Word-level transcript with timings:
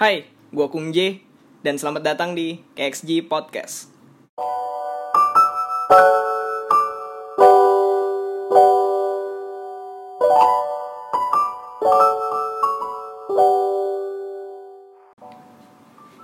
Hai, 0.00 0.24
gua 0.48 0.72
Kung 0.72 0.96
J 0.96 1.20
dan 1.60 1.76
selamat 1.76 2.00
datang 2.00 2.32
di 2.32 2.56
KXG 2.72 3.28
Podcast. 3.28 3.92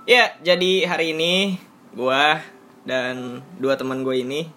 Ya, 0.09 0.33
jadi 0.41 0.89
hari 0.89 1.13
ini 1.13 1.61
gua 1.93 2.41
dan 2.81 3.45
dua 3.61 3.77
teman 3.77 4.01
gue 4.01 4.25
ini 4.25 4.49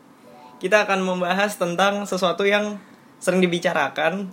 kita 0.65 0.89
akan 0.89 1.05
membahas 1.05 1.61
tentang 1.61 2.09
sesuatu 2.09 2.49
yang 2.49 2.81
sering 3.21 3.45
dibicarakan 3.45 4.33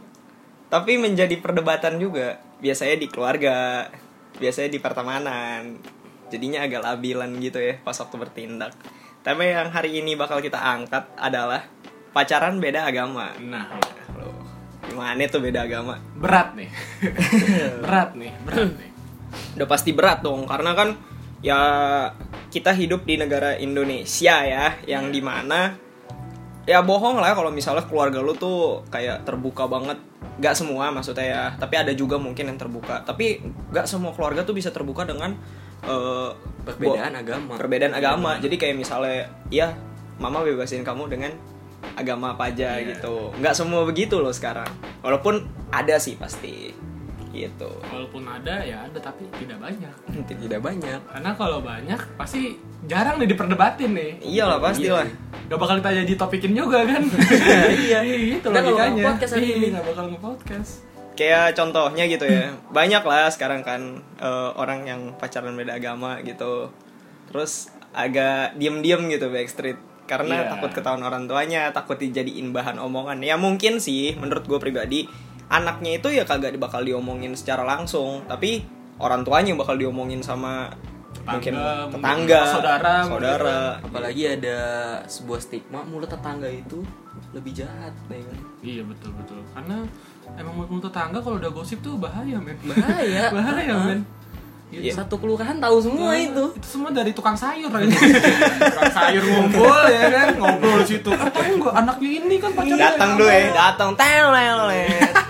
tapi 0.71 0.95
menjadi 0.95 1.35
perdebatan 1.43 1.99
juga 1.99 2.39
biasanya 2.63 2.95
di 2.95 3.11
keluarga 3.11 3.91
biasanya 4.37 4.69
di 4.71 4.79
pertemanan. 4.81 5.61
Jadinya 6.27 6.67
agak 6.67 6.83
labilan 6.83 7.31
gitu 7.39 7.59
ya 7.61 7.79
pas 7.81 7.95
waktu 7.95 8.15
bertindak. 8.19 8.75
Tapi 9.23 9.43
yang 9.51 9.71
hari 9.71 9.99
ini 9.99 10.15
bakal 10.15 10.39
kita 10.39 10.59
angkat 10.59 11.07
adalah 11.19 11.63
pacaran 12.11 12.59
beda 12.63 12.87
agama. 12.87 13.35
Nah, 13.43 13.67
Loh, 14.15 14.35
gimana 14.87 15.23
tuh 15.27 15.43
beda 15.43 15.67
agama? 15.67 15.99
Berat 16.15 16.55
nih. 16.55 16.69
berat 17.83 18.15
nih, 18.15 18.33
berat 18.43 18.71
nih. 18.75 18.91
udah 19.59 19.67
pasti 19.67 19.91
berat 19.91 20.23
dong 20.23 20.47
karena 20.47 20.71
kan 20.71 20.95
ya 21.43 21.59
kita 22.47 22.71
hidup 22.73 23.03
di 23.03 23.19
negara 23.19 23.59
Indonesia 23.59 24.41
ya 24.47 24.79
yang 24.87 25.11
di 25.11 25.19
mana 25.19 25.75
ya 26.67 26.81
bohong 26.83 27.19
lah 27.19 27.35
kalau 27.35 27.51
misalnya 27.51 27.85
keluarga 27.85 28.23
lu 28.23 28.33
tuh 28.33 28.87
kayak 28.87 29.27
terbuka 29.27 29.67
banget 29.67 29.99
Gak 30.37 30.53
semua 30.53 30.89
maksudnya 30.89 31.25
ya. 31.25 31.43
Tapi 31.53 31.75
ada 31.75 31.91
juga 31.91 32.15
mungkin 32.15 32.45
yang 32.45 32.57
terbuka. 32.57 33.01
Tapi 33.01 33.41
gak 33.69 33.85
semua 33.85 34.13
keluarga 34.13 34.41
tuh 34.41 34.53
bisa 34.53 34.69
terbuka 34.69 35.01
dengan 35.01 35.33
eh, 35.79 36.29
Perbedaan 36.63 37.13
bo- 37.13 37.21
agama. 37.21 37.53
perbedaan 37.55 37.93
agama. 37.93 38.31
Jadi 38.37 38.55
kayak 38.55 38.75
misalnya 38.75 39.29
ya 39.47 39.73
mama 40.17 40.41
bebasin 40.41 40.81
kamu 40.81 41.07
dengan 41.07 41.31
agama 41.93 42.33
apa 42.33 42.49
aja 42.49 42.75
Iya. 42.75 42.97
gitu. 42.97 43.29
Nggak 43.33 43.53
semua 43.53 43.85
begitu 43.85 44.17
loh 44.17 44.33
sekarang. 44.33 44.67
Walaupun 44.99 45.41
ada 45.69 45.95
sih 45.97 46.17
pasti 46.17 46.73
gitu 47.37 47.69
Walaupun 47.85 48.23
ada 48.23 48.59
ya 48.59 48.81
ada 48.81 48.97
tapi 48.97 49.29
tidak 49.33 49.57
banyak. 49.57 49.93
Tidak 50.25 50.57
banyak. 50.57 50.99
Karena 51.05 51.31
kalau 51.33 51.61
banyak 51.61 51.99
pasti 52.15 52.57
jarang 52.83 53.17
nih 53.17 53.29
diperdebatin 53.29 53.91
nih. 53.91 54.11
iyalah 54.23 54.57
pasti 54.57 54.87
lah 54.87 55.05
Gak 55.45 55.55
bakal 55.55 55.79
kita 55.79 56.03
jadi 56.03 56.13
topikin 56.15 56.51
juga 56.51 56.83
kan? 56.83 57.03
Iya. 57.87 57.99
gitu 58.03 58.45
nggak 58.45 58.63
bakal 58.65 58.73
logikanya. 58.73 59.03
Iya, 59.37 59.67
nggak 59.71 59.85
bakal 59.85 60.05
nge-podcast. 60.11 60.71
kayak 61.13 61.53
contohnya 61.53 62.05
gitu 62.05 62.23
ya 62.23 62.53
banyak 62.69 63.01
lah 63.01 63.25
sekarang 63.27 63.61
kan 63.61 63.81
eh, 64.17 64.49
orang 64.53 64.85
yang 64.85 65.01
pacaran 65.15 65.53
beda 65.53 65.73
agama 65.75 66.21
gitu 66.21 66.69
terus 67.25 67.73
agak 67.89 68.53
diem-diem 68.53 69.09
gitu 69.09 69.27
backstreet 69.27 69.81
karena 70.05 70.39
Iya. 70.39 70.49
takut 70.53 70.71
ketahuan 70.71 71.01
orang 71.01 71.25
tuanya 71.25 71.73
takut 71.73 71.97
dijadiin 71.97 72.53
bahan 72.53 72.77
omongan 72.77 73.17
ya 73.19 73.33
mungkin 73.35 73.81
sih 73.81 74.13
menurut 74.13 74.45
gue 74.45 74.55
pribadi 74.55 75.09
anaknya 75.47 75.91
itu 75.99 76.07
ya 76.11 76.23
kagak 76.27 76.59
bakal 76.59 76.83
diomongin 76.83 77.31
secara 77.35 77.63
langsung 77.63 78.23
tapi 78.27 78.67
orang 78.99 79.23
tuanya 79.23 79.55
yang 79.55 79.59
bakal 79.59 79.77
diomongin 79.77 80.19
sama 80.19 80.71
mungkin 81.27 81.53
mungkin 81.59 81.99
tetangga 81.99 82.41
saudara, 82.47 82.93
saudara 83.03 83.59
Apalagi 83.83 84.23
ada 84.39 84.59
sebuah 85.07 85.39
stigma 85.43 85.83
mulut 85.83 86.07
tetangga 86.07 86.47
itu 86.47 86.83
lebih 87.35 87.51
jahat, 87.51 87.91
ya 88.07 88.23
kan? 88.23 88.39
Iya 88.63 88.81
betul 88.87 89.11
betul. 89.19 89.39
Karena 89.51 89.83
emang 90.39 90.53
mulut 90.63 90.83
tetangga 90.87 91.19
kalau 91.19 91.35
udah 91.35 91.51
gosip 91.51 91.83
tuh 91.83 91.99
bahaya 91.99 92.39
men. 92.39 92.55
Bahaya. 92.63 93.23
bahaya 93.35 93.73
Hah? 93.75 93.87
men. 93.91 94.01
Iya. 94.67 94.99
Satu 94.99 95.15
kelurahan 95.15 95.63
tahu 95.63 95.79
semua 95.79 96.11
itu. 96.15 96.43
Itu 96.55 96.67
semua 96.67 96.91
dari 96.91 97.15
tukang 97.15 97.35
sayur 97.35 97.71
aja. 97.71 97.87
tukang 98.71 98.91
sayur 98.91 99.23
ngumpul 99.23 99.83
ya 99.87 100.03
kan, 100.11 100.27
ngobrol 100.35 100.83
di 100.83 100.87
situ. 100.95 101.11
Ah, 101.11 101.31
tahu 101.31 101.55
nggak 101.59 101.75
anaknya 101.75 102.09
ini 102.23 102.35
kan 102.35 102.51
pacarnya. 102.51 102.79
datang 102.91 103.11
dulu 103.15 103.31
ya 103.31 103.47
datang 103.55 103.89
telolet 103.95 105.15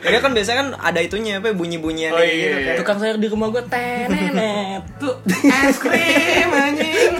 jadi 0.00 0.16
kan 0.18 0.30
biasanya 0.30 0.58
kan 0.58 0.68
ada 0.82 1.00
itunya 1.00 1.38
apa 1.38 1.50
bunyi 1.50 1.76
bunyian 1.76 2.12
Oh, 2.12 2.20
iya, 2.20 2.30
gitu 2.30 2.56
iya. 2.56 2.66
kan 2.66 2.74
Tukang 2.76 2.98
sayur 2.98 3.16
di 3.16 3.26
rumah 3.26 3.48
gua 3.48 3.62
tenenet. 3.64 4.82
Tuh 4.96 5.14
es 5.26 5.76
krim 5.76 6.50
anjing. 6.64 7.12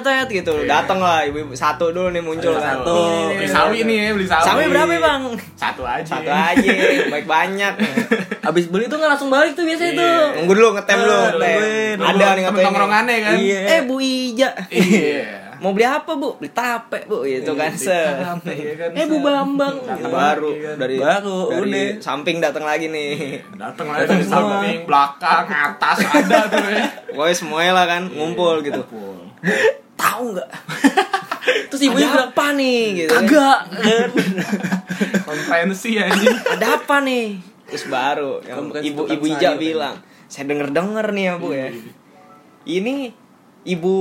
tet 0.00 0.28
gitu 0.28 0.52
datang 0.64 0.98
lah 0.98 1.22
ibu-ibu 1.22 1.52
satu 1.52 1.90
dulu 1.90 2.08
nih 2.08 2.20
muncul 2.20 2.54
kan 2.54 2.80
Satu. 2.80 2.96
Beli 3.30 3.46
sawi 3.46 3.78
nih 3.82 3.96
ya, 3.98 4.10
beli 4.12 4.26
sawi. 4.26 4.44
sawi 4.44 4.62
berapa 4.66 4.90
ya, 4.90 5.00
bang 5.00 5.22
Satu 5.54 5.82
aja. 5.82 6.04
satu 6.10 6.30
aja 6.30 6.70
baik 7.08 7.26
banyak 7.26 7.74
Abis 8.48 8.66
beli 8.66 8.86
tuh 8.86 8.96
nggak 8.96 9.10
langsung 9.10 9.28
balik 9.28 9.52
tuh 9.52 9.62
biasanya 9.62 9.92
Iya. 9.92 10.00
tuh. 10.00 10.24
nunggu 10.38 10.52
dulu 10.54 10.68
ngetem 10.72 10.98
dulu 10.98 11.16
nungguin. 11.34 11.98
ada 12.00 12.26
nih 12.30 12.42
ngetem 12.42 12.64
tongkrongannya 12.64 13.16
kan. 13.20 13.34
Iya. 13.36 13.60
eh 13.68 13.80
bu 13.82 13.96
Ija 13.98 14.48
Iya. 14.66 15.28
Mau 15.60 15.70
beli 15.70 15.84
apa 15.84 16.12
bu? 16.12 16.36
Beli 16.36 16.50
tape 16.50 17.04
bu 17.04 17.22
gitu 17.22 17.52
kan 17.52 17.70
se 17.70 17.92
Tape, 17.92 18.52
ya 18.52 18.74
kan, 18.74 18.88
Eh 18.92 19.04
Bu 19.04 19.16
se- 19.16 19.22
Bambang. 19.22 19.76
Iya, 19.78 20.06
baru 20.06 20.48
iya 20.50 20.60
kan. 20.64 20.74
dari 20.78 20.96
Baru, 20.96 21.38
dari 21.50 21.82
samping 21.98 22.36
datang 22.38 22.64
lagi 22.64 22.86
nih. 22.86 23.44
Datang 23.54 23.86
lagi. 23.86 24.08
dari 24.08 24.24
samping, 24.24 24.78
belakang, 24.82 25.44
atas 25.46 25.98
ada 26.02 26.38
tuh 26.46 26.64
ya. 26.64 26.84
pokoknya 27.10 27.36
semuanya 27.36 27.72
lah 27.74 27.86
kan 27.86 28.02
ngumpul 28.08 28.60
gitu. 28.60 28.80
tahu 29.94 30.24
nggak? 30.32 30.48
Terus 31.68 31.82
ibunya 31.82 32.08
bilang, 32.08 32.28
apa 32.28 32.46
nih 32.52 32.80
gitu 32.98 33.12
kan. 33.12 33.24
"Kagak." 33.24 33.60
Konferensi 35.22 35.90
anjing. 35.96 36.36
ada 36.48 36.66
apa 36.76 36.96
nih? 37.00 37.38
Terus 37.66 37.84
baru 37.86 38.42
yang 38.42 38.58
ibu 38.76 39.06
ibu 39.06 39.24
Ija 39.26 39.54
bilang 39.54 39.96
saya 40.26 40.46
denger 40.46 40.70
denger 40.70 41.06
nih 41.10 41.24
ya 41.24 41.34
bu 41.36 41.48
ya. 41.50 41.68
Ini 42.62 42.94
ibu 43.64 43.94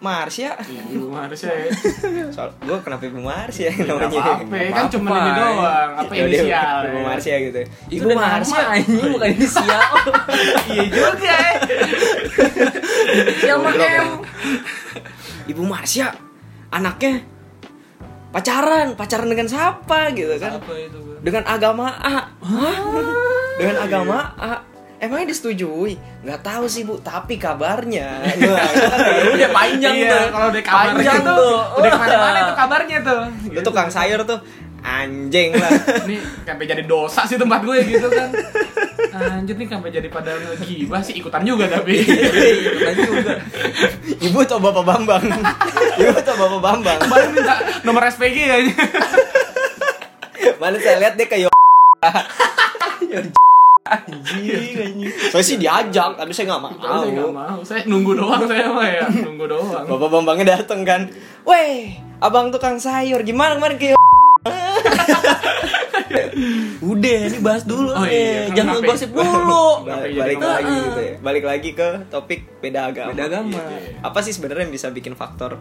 Marsya 0.00 0.56
Ibu 0.88 1.06
Marsha 1.06 1.52
ya. 1.52 1.68
soal 2.34 2.48
gue 2.56 2.78
kenapa 2.80 3.04
ibu 3.04 3.20
Marsya 3.20 3.68
Nggak 3.70 3.96
namanya 4.00 4.20
apa-apa, 4.40 4.56
kan 4.72 4.84
cuma 4.88 5.12
ini 5.12 5.30
doang, 5.30 5.90
apa 5.94 6.12
Ya 6.12 6.24
inisial. 6.24 6.78
ibu 6.80 6.96
ya. 6.96 7.04
Marsya 7.04 7.34
gitu 7.38 7.58
Itu 7.90 8.04
udah 8.08 8.16
nama 8.16 8.60
ini 8.74 9.02
bukan 9.06 9.28
inisial. 9.36 9.84
Iya 10.66 10.82
juga 10.88 11.36
ya. 11.36 11.52
Inisial 13.12 13.56
mah 13.58 13.74
M. 13.76 14.08
ibu 15.46 15.62
Marsya 15.62 16.06
anaknya 16.70 17.20
pacaran 18.30 18.94
pacaran 18.94 19.26
dengan 19.26 19.46
siapa 19.46 20.14
gitu 20.14 20.32
kan 20.38 20.56
Apa 20.56 20.72
itu, 20.78 20.98
dengan 21.20 21.44
agama 21.44 21.90
A 21.92 22.30
Hah? 22.40 22.76
dengan 23.58 23.76
agama 23.76 24.18
A 24.38 24.64
emangnya 25.00 25.32
disetujui 25.32 25.96
nggak 26.20 26.40
tahu 26.40 26.64
sih 26.66 26.84
bu 26.84 27.00
tapi 27.00 27.34
kabarnya 27.34 28.20
Ya 28.30 29.32
udah 29.32 29.50
panjang 29.50 29.94
Iya, 29.96 30.10
tuh. 30.10 30.24
kalau 30.30 30.46
udah 30.48 30.62
kabarnya 30.62 30.92
Panjang 30.94 31.18
tuh, 31.20 31.36
tuh. 31.36 31.56
udah 31.80 31.90
ke 31.90 31.98
mana-mana 31.98 32.38
tuh 32.44 32.56
kabarnya 32.56 32.98
tuh. 33.00 33.20
itu 33.48 33.60
tukang 33.62 33.88
sayur 33.88 34.20
tuh 34.22 34.38
anjing 34.80 35.52
lah 35.54 35.72
Ini 36.04 36.16
sampai 36.42 36.64
jadi 36.66 36.82
dosa 36.84 37.24
sih 37.24 37.36
tempat 37.36 37.60
gue 37.60 37.76
gitu 37.82 38.08
kan. 38.08 38.32
Anjir 39.10 39.52
nih 39.54 39.68
sampai 39.68 39.90
jadi 39.90 40.08
pada 40.08 40.32
ngegibah 40.32 41.00
sih 41.00 41.12
ikutan 41.14 41.44
juga 41.44 41.68
tapi. 41.68 42.00
Ikutan 42.00 42.94
juga. 42.96 43.32
ibu 44.06 44.38
atau 44.38 44.56
bapak 44.56 44.80
bambang 44.82 45.20
ibu 46.00 46.12
atau 46.14 46.32
bapak 46.34 46.60
bambang 46.62 46.98
Kemarin 46.98 47.28
minta 47.30 47.54
nomor 47.82 48.04
SPG 48.06 48.36
kayaknya. 48.42 48.74
mana 50.56 50.76
saya 50.76 50.96
lihat 50.98 51.14
dia 51.16 51.26
kayak 51.26 51.48
anjing. 53.84 54.69
Saya 55.30 55.42
sih 55.42 55.56
diajak 55.56 56.10
tapi 56.14 56.30
saya 56.30 56.46
nggak 56.48 56.60
mau 56.60 56.74
Saya 56.74 57.08
nggak 57.08 57.32
mau. 57.32 57.58
Saya 57.62 57.80
nunggu 57.84 58.12
doang 58.14 58.42
saya 58.44 58.66
mah 58.68 58.84
ya, 58.84 59.06
nunggu 59.26 59.46
doang. 59.46 59.84
bapak 59.86 60.08
bambangnya 60.10 60.46
dateng 60.56 60.82
kan 60.82 61.06
weh 61.42 61.94
abang 62.18 62.50
tukang 62.50 62.76
sayur 62.76 63.22
gimana 63.22 63.54
kemarin 63.54 63.76
kayak 63.76 63.98
Udah, 66.82 67.18
ini 67.28 67.38
bahas 67.38 67.62
dulu 67.62 67.92
Oh 67.92 68.02
iya, 68.02 68.48
nih. 68.48 68.56
Jangan 68.56 68.74
kenapa? 68.80 68.90
gosip 68.90 69.10
dulu. 69.12 69.64
Jadi 69.84 70.16
balik 70.16 70.40
lagi 70.40 70.74
gitu 70.80 71.00
ya 71.00 71.12
balik 71.20 71.44
lagi 71.44 71.70
ke 71.70 71.88
topik 72.08 72.40
beda 72.58 72.80
agama 72.88 73.10
Beda 73.12 73.24
agama. 73.28 73.58
Iya. 73.60 74.00
apa 74.00 74.18
sih 74.20 74.32
sebenarnya 74.32 74.64
yang 74.64 74.74
bisa 74.74 74.88
bikin 74.88 75.12
faktor 75.12 75.60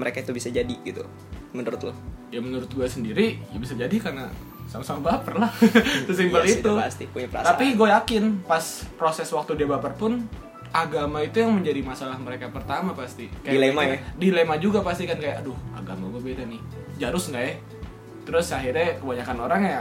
mereka 0.00 0.24
itu 0.24 0.32
bisa 0.32 0.48
jadi 0.48 0.72
gitu 0.80 1.04
menurut 1.52 1.80
lo 1.84 1.94
Ya 2.30 2.38
menurut 2.38 2.70
gue 2.70 2.86
sendiri 2.86 3.42
ya 3.50 3.58
bisa 3.58 3.74
jadi 3.74 3.90
karena 3.98 4.30
sama-sama 4.70 5.02
baper 5.10 5.34
lah. 5.34 5.50
Sesimpel 6.06 6.46
Iya 6.46 6.62
itu. 6.62 6.72
pasti 6.78 7.04
punya 7.10 7.26
perasaan 7.26 7.48
Tapi 7.50 7.74
gue 7.74 7.88
yakin 7.90 8.24
pas 8.46 8.62
proses 8.94 9.26
waktu 9.34 9.58
dia 9.58 9.66
baper 9.66 9.98
pun 9.98 10.30
agama 10.70 11.18
itu 11.18 11.42
yang 11.42 11.50
menjadi 11.58 11.82
masalah 11.82 12.14
mereka 12.22 12.46
pertama 12.46 12.94
pasti. 12.94 13.26
Dilema 13.42 13.82
ya? 13.82 13.98
Dilema 14.14 14.54
juga 14.62 14.78
pasti 14.86 15.10
kan 15.10 15.18
kayak 15.18 15.42
aduh 15.42 15.58
agama 15.74 16.06
gue 16.14 16.22
beda 16.22 16.46
nih. 16.46 16.62
Jarus 17.02 17.34
nggak 17.34 17.42
ya? 17.42 17.54
Terus 18.22 18.46
akhirnya 18.54 18.88
kebanyakan 19.02 19.38
orang 19.42 19.60
ya 19.66 19.80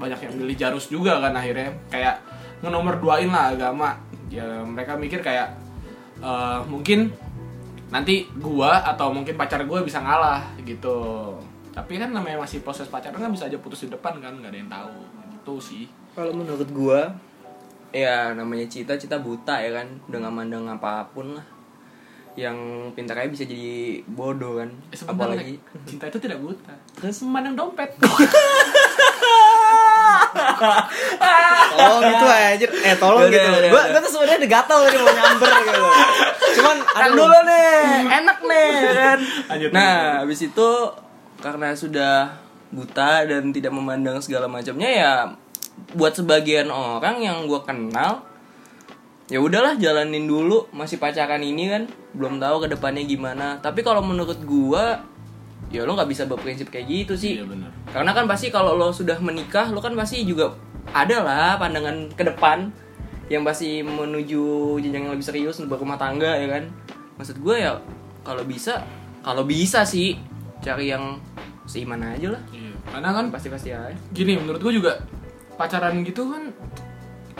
banyak 0.00 0.18
yang 0.24 0.32
milih 0.40 0.56
Jarus 0.56 0.88
juga 0.88 1.20
kan 1.20 1.36
akhirnya 1.36 1.76
kayak 1.92 2.16
ngenomor 2.64 2.96
duain 2.96 3.28
lah 3.28 3.52
agama. 3.52 4.00
Ya 4.32 4.64
mereka 4.64 4.96
mikir 4.96 5.20
kayak 5.20 5.52
eh, 6.24 6.60
mungkin 6.64 7.12
nanti 7.90 8.26
gua 8.38 8.80
atau 8.86 9.10
mungkin 9.10 9.34
pacar 9.34 9.62
gua 9.66 9.82
bisa 9.82 9.98
ngalah 10.00 10.42
gitu. 10.62 11.34
Tapi 11.70 11.98
kan 11.98 12.10
namanya 12.10 12.42
masih 12.42 12.62
proses 12.62 12.90
pacaran 12.90 13.18
kan 13.18 13.30
bisa 13.30 13.46
aja 13.46 13.58
putus 13.58 13.86
di 13.86 13.90
depan 13.90 14.18
kan 14.18 14.34
nggak 14.38 14.50
ada 14.50 14.58
yang 14.58 14.70
tahu 14.70 14.96
gitu 15.36 15.54
sih. 15.58 15.84
kalau 16.10 16.34
menurut 16.34 16.66
gua 16.74 17.06
ya 17.90 18.34
namanya 18.34 18.66
cita 18.66 18.94
cita 18.94 19.18
buta 19.18 19.58
ya 19.62 19.82
kan 19.82 19.86
udah 20.06 20.18
nggak 20.22 20.34
mandang 20.34 20.66
apa 20.66 21.06
pun 21.10 21.34
lah 21.38 21.46
yang 22.38 22.54
pintar 22.94 23.18
aja 23.18 23.26
bisa 23.30 23.42
jadi 23.46 23.98
bodoh 24.06 24.62
kan 24.62 24.70
Eh, 24.90 24.96
sebentar, 24.98 25.26
apalagi 25.26 25.58
cinta 25.86 26.06
itu 26.06 26.18
tidak 26.22 26.38
buta. 26.38 26.70
Terus 26.94 27.22
memandang 27.26 27.54
dompet. 27.58 27.90
Tolong 31.76 32.02
itu 32.06 32.26
anjir. 32.26 32.70
Eh 32.70 32.94
tolong 32.96 33.26
Udah, 33.26 33.32
gitu. 33.32 33.48
udah, 33.48 33.60
udah, 33.60 33.70
Gua 33.90 34.00
tuh 34.00 34.10
sebenarnya 34.12 34.38
udah 34.40 34.50
gatal 34.50 34.78
tadi 34.86 34.96
mau 34.98 35.12
nyamber 35.12 35.50
gitu. 35.64 35.82
Cuman 36.60 36.76
kan 36.82 37.10
aduh. 37.10 37.16
dulu 37.16 37.38
nih 37.46 37.80
enak 38.10 38.38
nih 38.44 38.68
ya 38.70 38.92
kan 38.94 39.18
Lanjut, 39.50 39.70
nah 39.70 39.96
habis 40.24 40.40
itu 40.42 40.70
karena 41.40 41.68
sudah 41.72 42.14
buta 42.70 43.26
dan 43.26 43.50
tidak 43.50 43.72
memandang 43.74 44.18
segala 44.22 44.46
macamnya 44.46 44.90
ya 44.90 45.12
buat 45.96 46.12
sebagian 46.14 46.68
orang 46.68 47.24
yang 47.24 47.48
gue 47.48 47.60
kenal 47.64 48.22
ya 49.30 49.38
udahlah 49.38 49.78
jalanin 49.78 50.26
dulu 50.26 50.66
masih 50.74 50.98
pacaran 50.98 51.40
ini 51.40 51.70
kan 51.70 51.82
belum 52.18 52.42
tahu 52.42 52.66
ke 52.66 52.74
depannya 52.74 53.06
gimana 53.06 53.62
tapi 53.62 53.86
kalau 53.86 54.02
menurut 54.02 54.42
gua 54.42 55.06
ya 55.70 55.82
lo 55.82 55.94
nggak 55.94 56.06
bisa 56.06 56.26
berprinsip 56.26 56.66
kayak 56.66 56.86
gitu 56.86 57.14
sih 57.14 57.38
Iya 57.38 57.46
benar. 57.46 57.70
karena 57.88 58.10
kan 58.10 58.24
pasti 58.26 58.50
kalau 58.50 58.74
lo 58.74 58.90
sudah 58.90 59.16
menikah 59.16 59.70
lo 59.70 59.78
kan 59.78 59.94
pasti 59.94 60.22
juga 60.22 60.50
ada 60.90 61.22
lah 61.22 61.50
pandangan 61.56 62.10
ke 62.10 62.26
depan 62.26 62.74
yang 63.26 63.42
pasti 63.42 63.78
menuju 63.80 64.42
jenjang 64.78 65.06
yang 65.06 65.14
lebih 65.14 65.22
serius 65.22 65.56
untuk 65.56 65.78
berumah 65.78 65.94
tangga 65.94 66.34
ya 66.34 66.50
kan 66.50 66.66
maksud 67.14 67.38
gue 67.38 67.56
ya 67.56 67.78
kalau 68.20 68.42
bisa 68.42 68.82
kalau 69.20 69.44
bisa 69.44 69.80
sih 69.80 70.18
cari 70.58 70.90
yang 70.90 71.16
seiman 71.64 72.02
aja 72.02 72.34
lah 72.34 72.42
Iya. 72.50 72.74
Karena 72.90 73.10
kan 73.12 73.30
pasti 73.30 73.46
pasti 73.46 73.70
aja 73.70 73.94
gini 74.10 74.34
menurut 74.34 74.58
gua 74.58 74.72
juga 74.72 74.92
pacaran 75.54 76.02
gitu 76.02 76.26
kan 76.26 76.50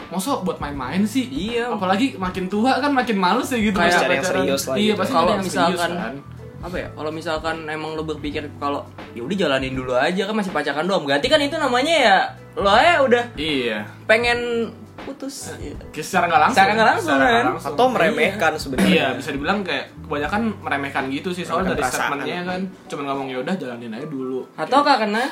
Masa 0.07 0.39
buat 0.39 0.59
main-main 0.59 1.03
sih? 1.03 1.23
Iya. 1.25 1.71
Apalagi 1.71 2.15
makin 2.15 2.45
tua 2.45 2.75
kan 2.77 2.91
makin 2.91 3.15
males 3.15 3.47
ya 3.47 3.57
gitu 3.57 3.71
Kayak 3.73 4.11
yang 4.11 4.23
serius 4.23 4.63
lah 4.65 4.75
Iya, 4.75 4.83
gitu. 4.85 4.99
pasti 4.99 5.13
kalau 5.13 5.31
yang 5.31 5.39
serius 5.41 5.51
misalkan 5.71 5.91
kan. 5.93 6.13
Apa 6.61 6.75
ya 6.75 6.87
kalau 6.91 7.09
misalkan 7.09 7.65
emang 7.65 7.93
lo 7.93 8.03
berpikir 8.03 8.45
kalau 8.55 8.85
ya 9.11 9.21
udah 9.21 9.33
jalanin 9.35 9.73
dulu 9.73 9.91
aja 9.91 10.23
kan 10.23 10.33
masih 10.33 10.49
pacaran 10.49 10.85
doang 10.85 11.03
berarti 11.03 11.25
kan 11.25 11.37
itu 11.37 11.55
namanya 11.55 11.93
ya 11.95 12.17
lo 12.53 12.69
ya 12.71 13.01
udah 13.01 13.23
Iya. 13.33 13.85
pengen 14.05 14.69
putus 15.01 15.49
Secara 15.91 16.29
nggak 16.29 16.37
langsung. 16.39 16.55
Secara 16.55 16.71
nggak 16.71 16.89
langsung, 16.93 17.09
Secara 17.11 17.25
kan? 17.27 17.45
langsung. 17.49 17.73
atau 17.73 17.85
meremehkan 17.89 18.51
sebenarnya. 18.53 18.93
Iya, 18.93 19.07
bisa 19.17 19.29
dibilang 19.31 19.59
kayak 19.61 19.89
kebanyakan 19.99 20.41
meremehkan 20.61 21.03
gitu 21.09 21.29
sih 21.31 21.41
soalnya 21.41 21.73
dari 21.73 21.81
statementnya 21.83 22.45
kan 22.45 22.61
cuman 22.85 23.03
ngomong 23.07 23.27
ya 23.27 23.37
udah 23.39 23.55
jalanin 23.55 23.89
aja 23.91 24.05
dulu. 24.05 24.45
atau 24.53 24.79
karena 24.79 25.25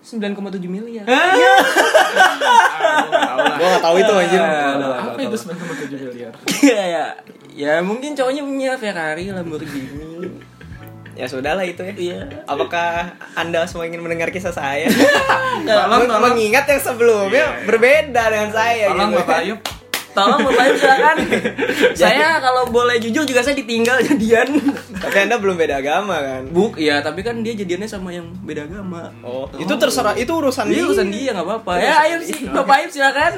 9,7 0.00 0.34
miliar 0.66 1.04
Ah, 1.04 1.34
gua 3.54 3.68
nggak 3.68 3.82
tahu 3.82 3.96
itu 3.98 4.12
anjir. 4.12 4.40
Apa 4.40 5.18
itu 5.20 5.36
9,7 5.36 6.02
miliar? 6.02 6.32
ya 6.66 7.14
ya 7.54 7.72
mungkin 7.80 8.14
cowoknya 8.14 8.42
punya 8.42 8.72
Ferrari 8.74 9.30
Lamborghini 9.30 10.42
Ya 11.18 11.26
sudahlah 11.26 11.66
itu 11.66 11.82
ya. 11.82 11.94
iya 11.98 12.18
Apakah 12.46 13.10
Anda 13.34 13.66
semua 13.66 13.84
ingin 13.84 13.98
mendengar 13.98 14.30
kisah 14.30 14.50
saya? 14.50 14.86
Tolong, 15.66 16.06
tolong. 16.06 16.30
Mengingat 16.30 16.64
yang 16.64 16.78
sebelumnya 16.78 17.58
berbeda 17.64 18.22
dengan 18.30 18.50
saya 18.50 18.86
Tolong 18.88 19.10
gitu. 19.10 19.18
Bapak 19.20 19.38
Ayub. 19.42 19.60
tolong 20.08 20.40
bapak 20.42 20.64
Ibu 20.66 20.78
silakan 20.78 21.16
saya 22.00 22.42
kalau 22.42 22.66
boleh 22.66 22.98
jujur 22.98 23.22
juga 23.22 23.38
saya 23.38 23.54
ditinggal 23.54 24.02
jadian 24.02 24.50
Tapi 24.90 25.14
Anda 25.20 25.38
belum 25.38 25.54
beda 25.54 25.78
agama 25.78 26.18
kan? 26.18 26.42
buk 26.48 26.74
ya 26.74 26.98
tapi 26.98 27.22
kan 27.22 27.38
dia 27.38 27.54
jadiannya 27.54 27.86
sama 27.86 28.10
yang 28.10 28.26
beda 28.42 28.66
agama 28.66 29.14
Oh, 29.22 29.46
itu 29.54 29.70
terserah 29.70 30.18
itu 30.18 30.26
urusan 30.28 30.66
dia 30.66 30.74
dia. 30.74 30.84
urusan 30.86 31.08
dia 31.08 31.30
nggak 31.30 31.46
apa-apa 31.46 31.72
ya 31.78 31.92
ayo 32.02 32.16
sih 32.20 32.50
bapak 32.50 32.88
Ibu 32.88 32.90
silakan. 32.90 33.32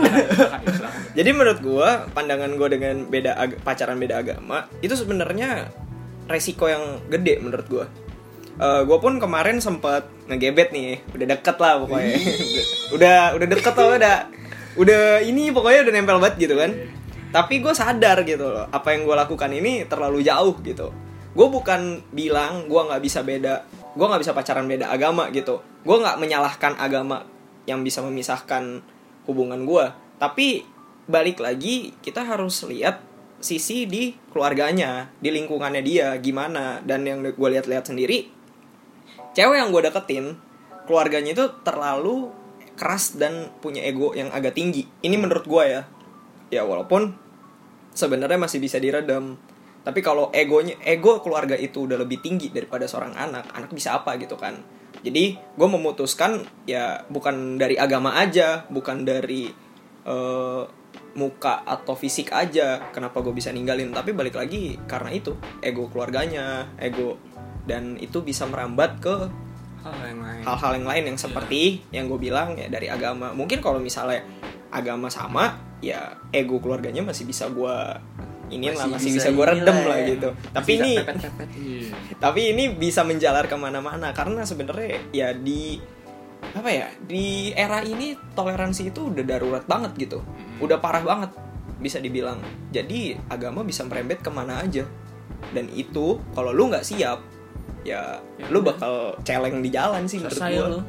Jadi 1.11 1.31
menurut 1.35 1.59
gua, 1.61 2.07
pandangan 2.09 2.49
gua 2.55 2.69
dengan 2.71 3.05
beda 3.05 3.35
pacaran 3.61 3.99
beda 3.99 4.15
agama 4.17 4.65
itu 4.81 4.95
sebenarnya 4.95 5.69
resiko 6.31 6.71
yang 6.71 7.03
gede 7.11 7.43
menurut 7.43 7.67
gua. 7.67 7.87
Eh 8.57 8.83
gua 8.87 8.99
pun 9.03 9.19
kemarin 9.19 9.59
sempat 9.59 10.07
ngegebet 10.31 10.71
nih, 10.71 11.03
udah 11.11 11.27
deket 11.37 11.57
lah 11.59 11.83
pokoknya. 11.83 12.17
udah 12.95 13.19
udah 13.35 13.47
deket 13.51 13.75
lah 13.75 13.87
udah 13.99 14.17
udah 14.79 15.03
ini 15.27 15.51
pokoknya 15.51 15.91
udah 15.91 15.93
nempel 15.93 16.23
banget 16.23 16.47
gitu 16.47 16.55
kan. 16.55 16.71
Tapi 17.31 17.63
gue 17.63 17.71
sadar 17.71 18.27
gitu 18.27 18.43
loh, 18.43 18.67
apa 18.75 18.91
yang 18.91 19.07
gue 19.07 19.15
lakukan 19.15 19.51
ini 19.55 19.87
terlalu 19.87 20.27
jauh 20.27 20.59
gitu. 20.67 20.91
Gue 21.31 21.47
bukan 21.47 22.03
bilang 22.11 22.67
gue 22.67 22.81
nggak 22.83 22.99
bisa 22.99 23.23
beda, 23.23 23.63
gue 23.95 24.03
nggak 24.03 24.23
bisa 24.27 24.35
pacaran 24.35 24.67
beda 24.67 24.91
agama 24.91 25.31
gitu. 25.31 25.63
Gue 25.87 25.97
nggak 26.03 26.19
menyalahkan 26.19 26.75
agama 26.75 27.23
yang 27.71 27.87
bisa 27.87 28.03
memisahkan 28.03 28.83
hubungan 29.31 29.63
gue. 29.63 29.87
Tapi 30.19 30.67
balik 31.07 31.39
lagi 31.39 31.95
kita 32.03 32.27
harus 32.27 32.67
lihat 32.67 32.99
sisi 33.41 33.89
di 33.89 34.13
keluarganya, 34.31 35.11
di 35.19 35.33
lingkungannya 35.33 35.83
dia 35.83 36.15
gimana. 36.21 36.79
Dan 36.85 37.09
yang 37.09 37.25
gue 37.25 37.49
lihat-lihat 37.57 37.89
sendiri, 37.89 38.29
cewek 39.35 39.57
yang 39.57 39.73
gue 39.73 39.83
deketin, 39.83 40.37
keluarganya 40.85 41.33
itu 41.35 41.47
terlalu 41.65 42.31
keras 42.77 43.17
dan 43.21 43.53
punya 43.61 43.85
ego 43.85 44.17
yang 44.17 44.33
agak 44.33 44.57
tinggi. 44.57 44.89
Ini 45.05 45.17
menurut 45.21 45.45
gue 45.45 45.65
ya. 45.69 45.83
Ya 46.49 46.63
walaupun 46.65 47.13
sebenarnya 47.93 48.41
masih 48.41 48.61
bisa 48.63 48.81
diredam. 48.81 49.37
Tapi 49.81 50.01
kalau 50.05 50.29
egonya 50.33 50.77
ego 50.85 51.25
keluarga 51.25 51.57
itu 51.57 51.89
udah 51.89 51.97
lebih 52.01 52.21
tinggi 52.21 52.53
daripada 52.53 52.85
seorang 52.85 53.17
anak, 53.17 53.49
anak 53.57 53.73
bisa 53.73 53.97
apa 53.97 54.17
gitu 54.21 54.37
kan. 54.37 54.61
Jadi 55.01 55.37
gue 55.37 55.69
memutuskan 55.69 56.45
ya 56.69 57.05
bukan 57.09 57.57
dari 57.57 57.81
agama 57.81 58.21
aja, 58.21 58.69
bukan 58.69 59.09
dari 59.09 59.49
eh, 60.05 60.63
muka 61.19 61.67
atau 61.67 61.99
fisik 61.99 62.31
aja 62.31 62.91
kenapa 62.95 63.19
gue 63.23 63.35
bisa 63.35 63.51
ninggalin 63.51 63.91
tapi 63.91 64.15
balik 64.15 64.39
lagi 64.39 64.79
karena 64.87 65.11
itu 65.11 65.35
ego 65.59 65.91
keluarganya 65.91 66.71
ego 66.79 67.19
dan 67.67 67.99
itu 67.99 68.23
bisa 68.23 68.47
merambat 68.47 69.03
ke 69.03 69.17
hal 69.81 69.95
yang 70.07 70.21
lain 70.23 70.43
hal-hal 70.45 70.73
yang 70.77 70.87
lain 70.87 71.05
yang 71.15 71.19
seperti 71.19 71.83
yang 71.91 72.07
gue 72.07 72.21
bilang 72.21 72.55
ya 72.55 72.71
dari 72.71 72.87
agama 72.87 73.33
mungkin 73.35 73.59
kalau 73.59 73.83
misalnya 73.83 74.23
agama 74.71 75.11
sama 75.11 75.59
ya 75.83 76.15
ego 76.31 76.63
keluarganya 76.63 77.03
masih 77.03 77.27
bisa 77.27 77.51
gue 77.51 77.77
ini 78.51 78.67
lah 78.75 78.87
masih 78.91 79.15
bisa, 79.15 79.31
gue 79.31 79.39
inilah 79.39 79.55
redem 79.63 79.79
ya. 79.79 79.87
lah 79.87 79.99
gitu 80.03 80.29
Masih 80.35 80.51
tapi 80.53 80.73
bisa 80.75 80.83
ini. 80.83 80.93
Iya. 80.99 81.95
tapi 82.25 82.41
ini 82.51 82.65
bisa 82.75 83.01
menjalar 83.07 83.47
ke 83.47 83.57
mana-mana 83.57 84.11
karena 84.11 84.43
sebenarnya 84.43 84.99
ya 85.15 85.31
di 85.33 85.79
apa 86.51 86.71
ya 86.71 86.87
di 87.07 87.55
era 87.55 87.81
ini 87.83 88.19
toleransi 88.35 88.91
itu 88.91 89.11
udah 89.15 89.25
darurat 89.25 89.65
banget 89.67 89.93
gitu. 89.97 90.19
Udah 90.59 90.83
parah 90.83 91.03
banget 91.03 91.31
bisa 91.81 92.03
dibilang. 92.03 92.39
Jadi 92.75 93.17
agama 93.31 93.65
bisa 93.65 93.87
merembet 93.87 94.21
ke 94.21 94.31
mana 94.31 94.61
aja. 94.61 94.85
Dan 95.55 95.73
itu 95.73 96.21
kalau 96.37 96.53
lu 96.53 96.69
nggak 96.69 96.85
siap 96.85 97.23
ya, 97.87 98.21
lu 98.53 98.61
bakal 98.61 99.17
celeng 99.25 99.65
di 99.65 99.73
jalan 99.73 100.05
sih 100.05 100.21
menurut 100.21 100.37
selesai 100.37 100.61
lo 100.61 100.81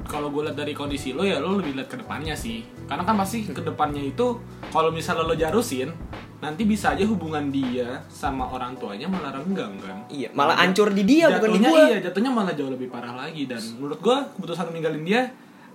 Kalau 0.00 0.32
gue 0.32 0.42
lihat 0.48 0.58
dari 0.58 0.74
kondisi 0.74 1.14
lo 1.14 1.22
ya 1.22 1.38
lo 1.38 1.60
lebih 1.60 1.78
lihat 1.78 1.88
ke 1.92 1.96
depannya 2.00 2.34
sih. 2.34 2.66
Karena 2.88 3.06
kan 3.06 3.14
pasti 3.14 3.46
ke 3.46 3.62
depannya 3.62 4.02
itu 4.02 4.40
kalau 4.74 4.90
misalnya 4.90 5.22
lo 5.22 5.36
jarusin 5.36 5.94
nanti 6.40 6.64
bisa 6.64 6.96
aja 6.96 7.04
hubungan 7.04 7.48
dia 7.48 8.00
sama 8.08 8.48
orang 8.48 8.72
tuanya 8.74 9.04
malah 9.04 9.28
renggang 9.30 9.76
kan. 9.76 10.08
iya 10.08 10.32
malah 10.32 10.56
hancur 10.56 10.88
di 10.88 11.04
dia 11.04 11.28
bukan 11.30 11.50
di 11.52 11.60
gua 11.60 11.80
Iya, 11.86 11.96
jatuhnya 12.00 12.32
malah 12.32 12.52
jauh 12.52 12.68
lebih 12.68 12.88
parah 12.88 13.12
lagi 13.14 13.44
dan 13.44 13.60
menurut 13.76 14.00
gua 14.00 14.24
keputusan 14.32 14.72
ninggalin 14.72 15.04
dia 15.04 15.28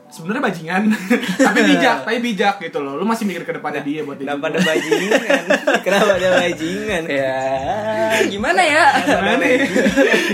sebenarnya 0.06 0.42
bajingan. 0.44 0.84
tapi 1.50 1.60
bijak, 1.66 1.98
tapi 2.02 2.18
bijak 2.20 2.56
gitu 2.62 2.78
loh. 2.78 2.94
Lu 2.94 3.06
masih 3.06 3.26
mikir 3.26 3.42
ke 3.42 3.58
depannya 3.58 3.82
dia 3.82 4.02
buat 4.02 4.18
kenapa 4.18 4.50
ada 4.50 4.60
bajingan 4.62 5.22
kenapa 5.86 6.12
ada 6.14 6.30
bajingan 6.40 7.04
ya 7.10 7.38
gimana 8.26 8.62
ya 8.62 8.84
Gimana 9.02 9.44
ya? 9.46 9.60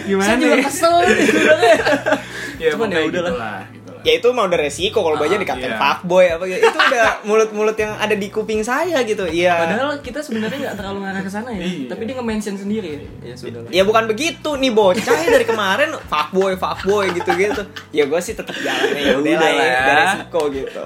Gimana 0.06 0.28
saya 0.28 0.38
juga 0.38 0.56
ya? 0.56 0.64
kesel 0.64 0.94
sebenarnya 1.18 1.76
Ya, 2.62 2.78
Cuman 2.78 2.94
ya 2.94 3.02
udahlah. 3.02 3.34
gitulah, 3.34 3.60
gitulah. 3.68 3.81
Ya 4.02 4.14
itu 4.14 4.28
mau 4.30 4.46
udah 4.46 4.60
resiko 4.60 5.00
kalau 5.00 5.16
baja 5.16 5.34
Ah, 5.34 5.40
dikatain 5.40 5.68
iya. 5.68 5.78
fuckboy 5.78 6.26
apa 6.28 6.44
gitu 6.46 6.62
itu 6.62 6.80
udah 6.80 7.08
mulut-mulut 7.28 7.76
yang 7.76 7.94
ada 7.96 8.14
di 8.14 8.28
kuping 8.28 8.62
saya 8.62 9.02
gitu 9.02 9.26
iya 9.26 9.62
padahal 9.62 9.98
kita 10.00 10.20
sebenarnya 10.20 10.58
nggak 10.62 10.76
terlalu 10.76 11.00
ngarah 11.02 11.22
ke 11.22 11.30
sana 11.30 11.50
ya 11.50 11.62
Iya. 11.62 11.88
tapi 11.88 12.02
dia 12.04 12.16
nge-mention 12.16 12.56
sendiri 12.56 12.90
ya 13.20 13.34
sudah 13.34 13.60
Ya 13.70 13.84
bukan 13.84 14.04
begitu 14.06 14.50
nih 14.54 14.72
bocah 14.72 15.00
ya 15.16 15.30
dari 15.30 15.44
kemarin 15.44 15.94
fuckboy 16.04 16.54
fuckboy 16.56 17.08
gitu-gitu. 17.12 17.62
Ya 17.92 18.04
gue 18.04 18.20
sih 18.20 18.34
tetap 18.34 18.52
jalannya 18.54 19.00
ya 19.00 19.16
udah 19.16 19.34
lah 19.34 19.48
ya, 19.48 19.54
Udah 19.54 19.64
lah. 19.64 19.82
udah 19.82 19.96
resiko 20.04 20.42
gitu. 20.52 20.82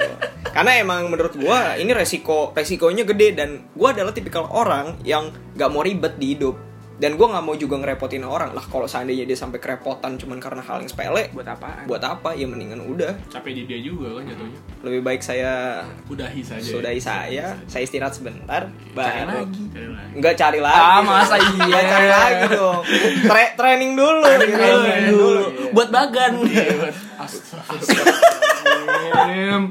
Karena 0.47 0.71
emang 0.77 1.01
menurut 1.07 1.33
gue 1.33 1.57
ini 1.77 1.91
resiko 1.91 2.51
resikonya 2.51 3.03
gede 3.03 3.33
dan 3.33 3.49
gue 3.69 3.87
adalah 3.87 4.11
tipikal 4.11 4.45
orang 4.47 4.99
yang 5.01 5.27
gak 5.53 5.67
mau 5.67 5.81
ribet 5.81 6.15
di 6.15 6.35
hidup. 6.35 6.55
Dan 6.95 7.13
gue 7.13 7.27
gak 7.27 7.41
mau 7.41 7.53
juga 7.53 7.75
ngerepotin 7.75 8.21
orang 8.21 8.51
lah 8.51 8.63
kalau 8.63 8.85
seandainya 8.85 9.23
dia 9.23 9.35
sampai 9.35 9.57
kerepotan 9.57 10.15
cuman 10.15 10.37
karena 10.37 10.59
hal 10.59 10.79
yang 10.79 10.87
sepele. 10.87 11.27
buat 11.29 11.43
apaan 11.45 11.83
Buat 11.85 12.01
apa? 12.01 12.31
Ya 12.31 12.45
mendingan 12.45 12.79
udah. 12.81 13.11
Capek 13.27 13.51
di 13.53 13.63
dia 13.65 13.79
juga 13.79 14.15
kan 14.15 14.23
jatuhnya. 14.25 14.59
Lebih 14.81 15.01
baik 15.01 15.19
saya 15.19 15.83
Udahi 16.05 16.39
saja. 16.39 16.63
sudahi 16.63 16.95
saya, 16.97 17.45
saya 17.65 17.83
istirahat 17.83 18.13
sebentar, 18.13 18.65
Cari 18.65 18.95
baru 18.95 19.43
lagi 19.43 19.63
Cari 19.67 19.87
lagi. 19.89 20.11
Enggak 20.13 20.33
cari 20.35 20.59
lagi. 20.59 20.79
Ah, 20.79 20.99
masa 21.01 21.35
iya? 21.41 21.51
Nggak 21.59 21.83
cari 21.85 22.07
lagi 22.07 22.43
dong. 22.49 22.81
Tra- 23.25 23.53
training 23.55 23.91
dulu. 23.93 24.21
Training 24.23 24.55
dulu, 24.55 24.79
Training 24.81 25.11
dulu. 25.11 25.43
buat 25.71 25.89
bagan 25.89 26.31
Iya, 26.41 26.89
Astagfirullah. 27.17 28.19
Astagfirullahaladzim. 28.95 29.61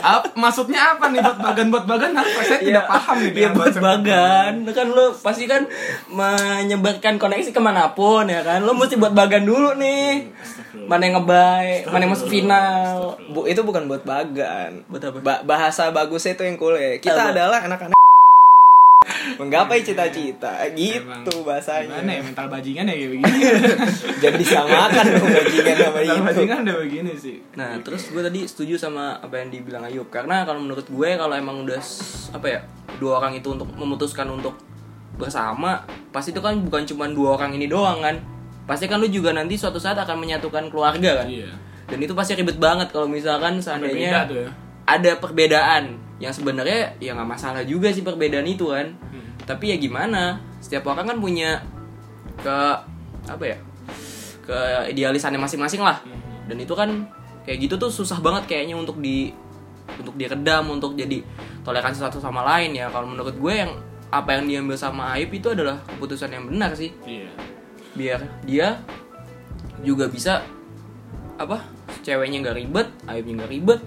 Ap- 0.00 0.34
maksudnya 0.34 0.80
apa 0.96 1.04
nih 1.08 1.20
buat 1.20 1.38
bagan 1.38 1.66
buat 1.68 1.84
bagan 1.84 2.10
apa? 2.16 2.40
Saya 2.42 2.60
tidak 2.60 2.84
paham 2.86 3.16
nih. 3.20 3.32
Iya 3.36 3.48
buat 3.52 3.74
bagan 3.76 4.52
Kan 4.70 4.86
lo 4.90 5.12
pasti 5.14 5.44
kan 5.44 5.62
menyebarkan 6.08 7.14
koneksi 7.16 7.50
ke 7.50 7.60
mana 7.60 7.92
pun 7.92 8.24
ya 8.26 8.40
kan 8.40 8.62
Lo 8.62 8.72
mesti 8.72 8.96
buat 8.96 9.12
bagan 9.12 9.44
dulu 9.44 9.76
nih 9.76 10.30
Mana 10.86 11.06
yang 11.06 11.22
ngebaik, 11.22 11.86
mana 11.86 12.02
yang 12.02 12.12
masuk 12.14 12.30
final 12.30 13.14
Bu, 13.30 13.46
itu 13.46 13.62
bukan 13.62 13.86
buat 13.86 14.02
bagan. 14.02 14.82
Buat 14.86 15.02
apa? 15.06 15.18
Ba- 15.18 15.42
bahasa 15.44 15.90
bagusnya 15.90 16.34
itu 16.34 16.42
yang 16.42 16.58
kuliah. 16.58 16.98
Kita 16.98 17.30
adalah 17.30 17.62
anak-anak 17.62 17.94
menggapai 19.40 19.80
cita-cita. 19.80 20.52
Gitu 20.72 21.00
Emang 21.00 21.24
bahasanya. 21.44 21.88
Gimana 21.88 22.10
ya 22.12 22.20
mental 22.20 22.46
bajingan 22.52 22.84
ya 22.84 22.94
kayak 22.94 23.10
begini. 23.16 23.38
Jangan 24.22 24.38
disamakan 24.38 25.04
dong 25.08 25.28
bajingan 25.32 25.76
sama 25.76 25.90
mental 25.90 26.16
itu. 26.16 26.26
bajingan 26.28 26.58
udah 26.60 26.76
begini 26.84 27.12
sih. 27.16 27.36
Nah 27.56 27.70
terus 27.80 28.02
gue 28.12 28.22
tadi 28.22 28.40
setuju 28.44 28.74
sama 28.76 29.16
apa 29.18 29.40
yang 29.40 29.48
dibilang 29.48 29.84
Ayub 29.88 30.08
Karena 30.12 30.44
kalau 30.44 30.60
menurut 30.60 30.86
gue 30.86 31.08
kalau 31.16 31.34
emang 31.34 31.64
udah 31.64 31.80
Apa 32.36 32.46
ya 32.46 32.60
Dua 33.00 33.18
orang 33.22 33.36
itu 33.36 33.48
untuk 33.50 33.68
memutuskan 33.74 34.28
untuk 34.28 34.54
bersama 35.16 35.84
Pasti 36.12 36.32
itu 36.32 36.40
kan 36.40 36.56
bukan 36.60 36.84
cuma 36.84 37.08
dua 37.08 37.36
orang 37.40 37.56
ini 37.56 37.66
doang 37.66 38.04
kan 38.04 38.16
Pasti 38.68 38.86
kan 38.86 39.00
lu 39.00 39.08
juga 39.08 39.32
nanti 39.34 39.56
suatu 39.56 39.80
saat 39.80 39.98
akan 39.98 40.16
menyatukan 40.20 40.68
keluarga 40.68 41.24
kan 41.24 41.26
Iya. 41.26 41.50
Dan 41.90 41.98
itu 41.98 42.14
pasti 42.14 42.38
ribet 42.38 42.54
banget 42.62 42.94
kalau 42.94 43.10
misalkan 43.10 43.58
Beda 43.58 43.64
seandainya 43.66 44.22
tuh 44.30 44.38
ya. 44.46 44.50
Ada 44.98 45.16
perbedaan. 45.20 45.98
Yang 46.20 46.42
sebenarnya 46.42 46.96
ya 47.00 47.16
nggak 47.16 47.30
masalah 47.30 47.62
juga 47.64 47.92
sih 47.94 48.02
perbedaan 48.02 48.46
itu 48.48 48.70
kan. 48.72 48.96
Hmm. 49.10 49.28
tapi 49.46 49.74
ya 49.74 49.76
gimana? 49.78 50.38
Setiap 50.62 50.86
orang 50.90 51.10
kan 51.14 51.18
punya 51.18 51.64
ke 52.40 52.58
apa 53.26 53.44
ya? 53.44 53.58
Ke 54.44 54.90
idealisannya 54.90 55.40
masing-masing 55.40 55.82
lah. 55.82 56.02
Hmm. 56.02 56.18
dan 56.50 56.58
itu 56.58 56.74
kan 56.74 56.90
kayak 57.46 57.62
gitu 57.62 57.78
tuh 57.78 57.94
susah 57.94 58.18
banget 58.18 58.50
kayaknya 58.50 58.74
untuk 58.74 58.98
di 58.98 59.30
untuk 59.98 60.18
diredam 60.18 60.66
untuk 60.70 60.98
jadi 60.98 61.22
toleransi 61.62 62.02
satu 62.02 62.18
sama 62.18 62.42
lain 62.42 62.74
ya. 62.74 62.90
Kalau 62.90 63.06
menurut 63.06 63.34
gue 63.38 63.54
yang 63.54 63.70
apa 64.10 64.34
yang 64.38 64.50
diambil 64.50 64.74
sama 64.74 65.14
Aib 65.14 65.30
itu 65.30 65.54
adalah 65.54 65.78
keputusan 65.86 66.34
yang 66.34 66.44
benar 66.50 66.74
sih. 66.74 66.90
Iya. 67.06 67.30
biar 67.90 68.22
dia 68.46 68.78
juga 69.82 70.06
bisa 70.06 70.46
apa 71.34 71.66
ceweknya 72.06 72.38
nggak 72.38 72.56
ribet 72.62 72.86
Aibnya 73.10 73.42
nggak 73.42 73.50
ribet 73.50 73.80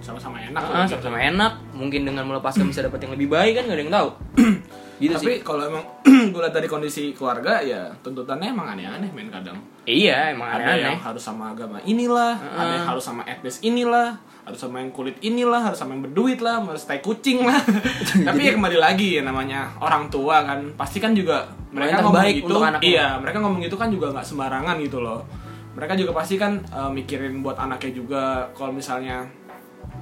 Sama-sama 0.00 0.40
enak. 0.40 0.62
Ah, 0.64 0.88
sama-sama 0.88 1.20
enak 1.20 1.52
mungkin 1.72 2.04
dengan 2.04 2.24
melepaskan 2.24 2.66
bisa 2.66 2.80
dapat 2.80 3.04
yang 3.04 3.12
lebih 3.12 3.28
baik 3.28 3.52
kan 3.56 3.64
gak 3.68 3.76
ada 3.76 3.82
yang 3.84 3.92
tahu 3.92 4.08
gitu 5.00 5.12
Tapi 5.12 5.32
kalau 5.40 5.62
emang 5.64 5.84
gue 6.32 6.40
lihat 6.40 6.52
dari 6.52 6.68
kondisi 6.68 7.12
keluarga 7.12 7.60
ya 7.60 7.88
tuntutannya 8.00 8.52
emang 8.52 8.76
aneh-aneh 8.76 9.08
men 9.12 9.28
kadang. 9.28 9.56
iya 9.84 10.32
emang 10.32 10.48
Ada 10.52 10.60
aneh-aneh 10.60 10.84
yang 10.92 11.00
harus 11.00 11.22
sama 11.24 11.52
agama 11.52 11.80
inilah, 11.82 12.36
ada 12.36 12.72
yang 12.76 12.86
harus 12.86 13.04
sama 13.04 13.22
etnis 13.24 13.56
inilah, 13.64 14.20
harus 14.44 14.60
sama 14.60 14.76
yang 14.84 14.92
kulit 14.92 15.16
inilah, 15.24 15.60
harus 15.64 15.80
sama 15.80 15.96
yang 15.96 16.04
berduit 16.04 16.40
lah, 16.44 16.60
harus 16.60 16.84
tai 16.84 17.00
kucing 17.00 17.42
lah. 17.42 17.58
Tapi 18.28 18.40
ya 18.44 18.52
kembali 18.56 18.76
lagi 18.76 19.18
ya 19.18 19.22
namanya 19.24 19.72
orang 19.80 20.12
tua 20.12 20.44
kan, 20.44 20.60
pasti 20.76 21.00
kan 21.00 21.16
juga 21.16 21.48
mereka 21.72 22.04
ngomong 22.04 22.12
terbaik 22.12 22.34
gitu, 22.44 22.56
iya 22.84 23.16
mereka 23.16 23.38
ngomong 23.40 23.60
gitu 23.64 23.76
kan 23.80 23.88
juga 23.88 24.12
nggak 24.12 24.26
sembarangan 24.26 24.76
gitu 24.84 25.00
loh. 25.00 25.24
Mereka 25.70 25.96
juga 25.96 26.12
pasti 26.12 26.34
kan 26.36 26.60
eh, 26.60 26.90
mikirin 26.92 27.40
buat 27.40 27.56
anaknya 27.56 27.92
juga. 27.94 28.22
Kalau 28.52 28.74
misalnya 28.74 29.22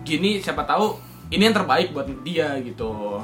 gini, 0.02 0.38
siapa 0.42 0.66
tahu 0.66 0.98
ini 1.32 1.42
yang 1.48 1.56
terbaik 1.56 1.92
buat 1.92 2.08
dia 2.24 2.56
gitu. 2.62 3.20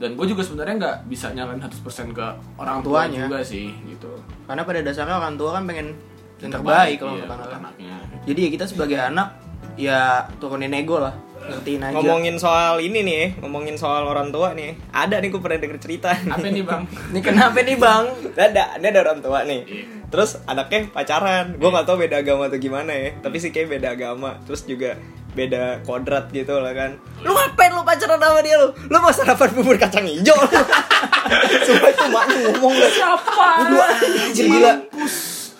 Dan 0.00 0.16
gue 0.16 0.26
juga 0.32 0.40
sebenarnya 0.40 0.74
nggak 0.80 0.96
bisa 1.12 1.28
nyalain 1.36 1.60
100% 1.60 2.16
ke 2.16 2.26
orang 2.56 2.80
tua 2.80 3.04
Tuanya. 3.04 3.28
juga 3.28 3.44
sih 3.44 3.68
gitu. 3.84 4.08
karena 4.48 4.64
pada 4.64 4.80
dasarnya 4.80 5.20
orang 5.20 5.36
tua 5.36 5.60
kan 5.60 5.68
pengen 5.68 5.92
yang 6.40 6.50
terbaik 6.56 6.96
kalau 6.96 7.20
iya, 7.20 7.28
anak 7.28 7.52
anaknya. 7.52 7.96
jadi 8.24 8.40
ya 8.40 8.50
kita 8.56 8.64
sebagai 8.64 8.96
anak 8.96 9.28
ya 9.76 10.24
turunin 10.40 10.72
ego 10.72 11.04
lah 11.04 11.12
ngertiin 11.40 11.80
aja 11.80 11.94
Ngomongin 11.96 12.36
soal 12.36 12.84
ini 12.84 13.00
nih, 13.00 13.24
ngomongin 13.40 13.76
soal 13.80 14.04
orang 14.04 14.28
tua 14.28 14.52
nih. 14.52 14.76
Ada 14.92 15.24
nih 15.24 15.32
gue 15.32 15.40
pernah 15.40 15.56
denger 15.56 15.80
cerita. 15.80 16.12
Apa 16.12 16.46
nih 16.46 16.62
bang? 16.62 16.84
ini 17.10 17.20
kenapa 17.24 17.58
nih 17.64 17.76
bang 17.80 18.04
ada, 18.36 18.76
ini 18.76 18.86
ada 18.92 19.00
orang 19.08 19.18
tua 19.24 19.38
nih. 19.48 19.60
Iya. 19.64 19.84
Terus 20.12 20.36
anaknya 20.44 20.92
pacaran. 20.92 21.56
Gue 21.56 21.70
nggak 21.72 21.86
tahu 21.88 21.96
beda 21.96 22.20
agama 22.20 22.52
atau 22.52 22.60
gimana 22.60 22.92
ya. 22.92 23.16
Tapi 23.24 23.36
sih 23.40 23.50
kayak 23.50 23.72
beda 23.72 23.88
agama. 23.96 24.36
Terus 24.44 24.68
juga 24.68 25.00
beda 25.30 25.78
kodrat 25.82 26.26
gitu 26.30 26.58
lah 26.58 26.72
kan. 26.72 26.98
Lu 27.22 27.30
ngapain 27.30 27.70
lu 27.70 27.82
pacaran 27.82 28.18
sama 28.18 28.40
dia 28.40 28.56
lu? 28.56 28.68
Lu 28.86 28.96
mau 28.98 29.10
sarapan 29.10 29.48
bubur 29.52 29.76
kacang 29.76 30.02
hijau 30.02 30.34
lu. 30.34 30.50
Sumpah 31.66 31.88
itu 31.88 32.04
maknya 32.08 32.36
ngomong 32.50 32.72
gak 32.74 32.90
Siapa? 32.90 33.48
Gua 33.64 33.86
anjir 33.86 34.44
gila. 34.44 34.72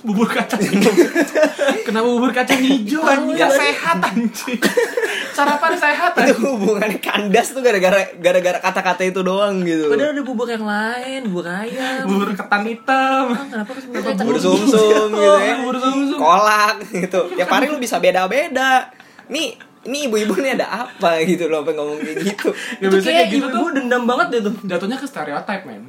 Bubur 0.00 0.26
kacang 0.26 0.58
hijau. 0.58 0.90
Kenapa 1.86 2.06
bubur 2.08 2.32
kacang 2.32 2.58
hijau? 2.58 3.04
Ya 3.30 3.46
sehat 3.46 4.00
anjing. 4.00 4.58
Sarapan 5.36 5.72
sehat 5.76 6.10
Itu 6.16 6.22
anjing. 6.34 6.42
hubungannya 6.42 6.98
kandas 6.98 7.54
tuh 7.54 7.62
gara-gara 7.62 8.10
gara-gara 8.18 8.58
kata-kata 8.58 9.06
itu 9.06 9.22
doang 9.22 9.62
gitu. 9.62 9.86
padahal 9.86 10.10
ada 10.12 10.22
bubur 10.24 10.48
yang 10.48 10.66
lain 10.66 11.20
bubur 11.28 11.46
ayam 11.46 12.04
Bubur 12.10 12.28
ketan 12.34 12.62
hitam. 12.66 13.24
Ah, 13.30 13.44
kenapa 13.46 13.70
harus 13.70 13.84
bubur 13.86 14.02
kacang 14.02 14.26
Bubur 14.26 14.38
sumsum 14.40 15.08
gitu 15.14 15.38
ya. 15.38 15.54
Bubur 15.62 15.76
sumsum. 15.78 16.18
Kolak 16.18 16.74
gitu. 16.90 17.20
Tiap 17.38 17.48
hari 17.48 17.70
lu 17.70 17.78
bisa 17.78 18.02
beda-beda. 18.02 18.90
Nih, 19.30 19.54
ini 19.86 19.98
ibu-ibu 20.10 20.34
nih 20.36 20.58
ada 20.60 20.84
apa 20.84 21.22
gitu 21.24 21.46
loh 21.46 21.62
apa 21.64 21.72
ngomong 21.72 21.98
kayak 22.02 22.16
gitu. 22.20 22.48
Ya 22.82 22.86
itu 22.90 22.94
biasanya 22.98 23.00
kayak 23.00 23.16
kayak 23.16 23.28
gitu 23.32 23.46
ibu 23.46 23.56
tuh 23.56 23.68
dendam 23.72 24.02
banget 24.04 24.26
deh 24.28 24.40
tuh 24.44 24.54
jatuhnya 24.66 24.96
ke 24.98 25.06
stereotype 25.06 25.64
men. 25.64 25.82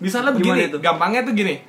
Misalnya 0.00 0.32
begini, 0.32 0.72
itu? 0.72 0.78
gampangnya 0.80 1.20
tuh 1.26 1.34
gini. 1.36 1.60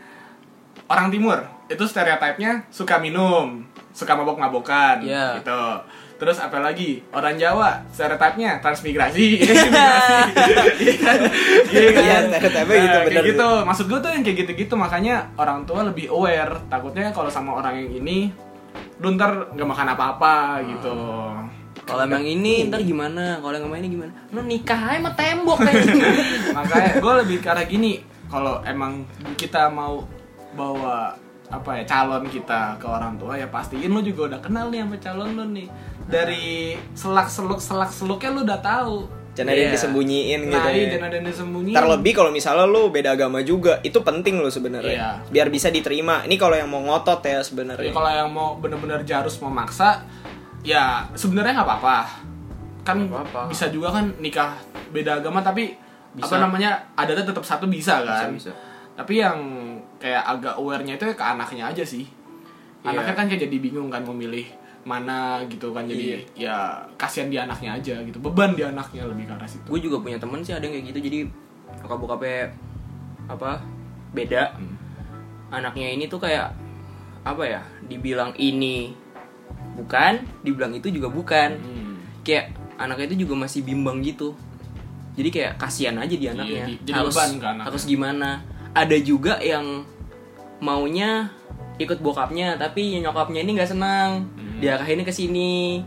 Orang 0.88 1.12
timur 1.12 1.40
itu 1.68 1.84
stereotipnya 1.84 2.68
suka 2.68 3.00
minum, 3.00 3.64
suka 3.92 4.12
mabok-mabokan 4.16 5.04
Iya. 5.04 5.40
gitu. 5.40 5.64
Terus 6.16 6.38
apa 6.38 6.62
lagi? 6.62 7.02
Orang 7.12 7.36
Jawa 7.36 7.82
stereotipnya 7.90 8.62
transmigrasi. 8.62 9.28
Migrasi. 9.42 10.16
Iya 10.78 10.96
kan? 11.02 11.20
Iya 11.68 11.90
kan? 11.92 12.04
Iya, 12.06 12.18
stereotipnya 12.30 12.78
gitu, 12.78 12.88
Nah, 12.96 13.04
bener. 13.04 13.12
Kayak 13.12 13.26
gitu. 13.36 13.50
Maksud 13.66 13.86
gue 13.90 14.00
tuh 14.00 14.12
yang 14.14 14.24
kayak 14.24 14.38
gitu-gitu 14.46 14.74
makanya 14.78 15.16
orang 15.36 15.66
tua 15.66 15.82
lebih 15.84 16.08
aware. 16.08 16.56
Takutnya 16.70 17.12
kalau 17.12 17.28
sama 17.28 17.58
orang 17.58 17.76
yang 17.76 17.92
ini 18.00 18.32
lu 19.02 19.18
ntar 19.18 19.50
gak 19.58 19.66
makan 19.68 19.88
apa-apa 19.98 20.62
gitu. 20.70 20.96
kalau 21.82 22.06
emang 22.06 22.22
ini 22.22 22.70
ntar 22.70 22.86
gimana? 22.86 23.42
Kalau 23.42 23.58
yang 23.58 23.74
ini 23.82 23.90
gimana? 23.98 24.14
Lu 24.30 24.46
nikah 24.46 24.78
aja 24.78 25.02
sama 25.02 25.12
tembok. 25.18 25.60
Kayak 25.66 25.86
makanya 26.56 26.92
gue 27.02 27.14
lebih 27.26 27.38
ke 27.42 27.48
arah 27.50 27.66
gini 27.66 28.06
kalau 28.30 28.62
emang 28.64 29.04
kita 29.36 29.68
mau 29.68 30.06
bawa 30.54 31.18
apa 31.52 31.82
ya 31.82 31.84
calon 31.84 32.24
kita 32.32 32.80
ke 32.80 32.88
orang 32.88 33.20
tua 33.20 33.36
ya 33.36 33.44
pastiin 33.52 33.92
lu 33.92 34.00
juga 34.00 34.32
udah 34.32 34.40
kenal 34.40 34.72
nih 34.72 34.86
sama 34.86 34.98
calon 35.02 35.30
lu 35.36 35.46
nih. 35.52 35.68
Dari 36.06 36.78
selak 36.94 37.28
seluk 37.28 37.60
selak 37.60 37.92
seluknya 37.92 38.30
lu 38.32 38.42
udah 38.46 38.60
tahu 38.62 39.21
Jangan 39.32 39.48
ada 39.48 39.56
yang 39.56 39.64
Iya. 39.66 39.76
disembunyiin 39.76 40.40
gitu. 40.44 40.52
nah 40.52 40.66
ya. 40.66 40.74
iya 40.74 40.88
dan 40.90 41.02
ada 41.02 41.16
yang 41.16 41.26
disembunyiin 41.26 41.72
Terlebih 41.74 42.12
kalau 42.14 42.30
misalnya 42.30 42.66
lu 42.66 42.84
beda 42.88 43.10
agama 43.12 43.40
juga, 43.42 43.80
itu 43.80 43.96
penting 43.98 44.38
lo 44.38 44.48
sebenarnya. 44.48 44.92
Iya. 44.92 45.10
Biar 45.26 45.48
bisa 45.48 45.68
diterima. 45.68 46.22
Ini 46.22 46.36
kalau 46.36 46.54
yang 46.54 46.68
mau 46.68 46.82
ngotot 46.82 47.22
ya 47.22 47.40
sebenarnya. 47.40 47.90
kalau 47.90 48.10
yang 48.10 48.28
mau 48.28 48.56
bener-bener 48.56 49.02
jarus 49.02 49.38
mau 49.38 49.48
maksa 49.50 50.04
ya 50.62 51.08
sebenarnya 51.12 51.56
nggak 51.56 51.66
apa-apa 51.66 51.98
kan 52.82 52.98
Nggak 53.00 53.24
apa-apa. 53.26 53.42
bisa 53.48 53.66
juga 53.68 53.90
kan 53.92 54.10
nikah 54.18 54.54
beda 54.90 55.18
agama 55.18 55.40
tapi 55.40 55.74
Bisa. 56.12 56.28
apa 56.28 56.44
namanya 56.44 56.70
adatnya 56.94 57.24
tetap 57.24 57.42
satu 57.42 57.66
bisa 57.66 58.02
kan 58.02 58.30
bisa. 58.30 58.52
tapi 58.94 59.18
yang 59.18 59.38
kayak 59.96 60.22
agak 60.22 60.54
awarenya 60.54 60.94
itu 60.96 61.06
ya 61.06 61.16
ke 61.16 61.24
anaknya 61.24 61.66
aja 61.68 61.82
sih 61.82 62.06
Iya. 62.82 62.94
anaknya 62.94 63.14
kan 63.16 63.26
kayak 63.28 63.42
jadi 63.44 63.58
bingung 63.60 63.88
kan 63.88 64.02
memilih 64.04 64.46
mana 64.82 65.18
gitu 65.46 65.70
kan 65.70 65.86
jadi 65.86 66.26
Iya. 66.34 66.50
ya 66.50 66.58
kasihan 66.96 67.28
di 67.28 67.38
anaknya 67.38 67.76
aja 67.76 67.96
gitu 68.00 68.18
beban 68.18 68.52
di 68.52 68.64
anaknya 68.64 69.06
lebih 69.06 69.26
ke 69.26 69.34
arah 69.34 69.46
situ 69.46 69.64
gue 69.64 69.80
juga 69.80 69.98
punya 70.00 70.18
temen 70.18 70.42
sih 70.42 70.52
ada 70.52 70.62
yang 70.62 70.74
kayak 70.74 70.86
gitu 70.90 71.00
jadi 71.04 71.20
bokap 71.80 72.00
bokapnya 72.00 72.40
apa 73.28 73.62
beda 74.12 74.44
Hmm. 74.54 74.74
anaknya 75.52 75.88
ini 75.92 76.06
tuh 76.06 76.18
kayak 76.18 76.50
apa 77.22 77.44
ya 77.44 77.62
dibilang 77.84 78.34
ini 78.36 78.98
bukan 79.74 80.14
dibilang 80.42 80.74
itu 80.74 80.90
juga 80.90 81.08
bukan 81.08 81.50
Hmm. 81.54 81.94
kayak 82.22 82.50
anaknya 82.76 83.06
itu 83.08 83.24
juga 83.24 83.38
masih 83.40 83.62
bimbang 83.62 84.02
gitu 84.02 84.34
jadi 85.12 85.30
kayak 85.30 85.52
kasihan 85.58 85.96
aja 85.96 86.12
di 86.12 86.26
anaknya 86.26 86.66
di- 86.66 86.80
jadi 86.84 86.98
harus 86.98 87.14
beban 87.14 87.32
ke 87.34 87.46
anaknya. 87.46 87.66
harus 87.68 87.84
gimana 87.86 88.30
ada 88.74 88.98
juga 88.98 89.38
yang 89.38 89.86
maunya 90.60 91.30
ikut 91.78 92.00
bokapnya 92.00 92.56
tapi 92.56 92.98
nyokapnya 92.98 93.42
ini 93.42 93.52
nggak 93.54 93.72
senang. 93.72 94.30
Diarahinnya 94.62 95.04
ke 95.04 95.14
sini 95.14 95.82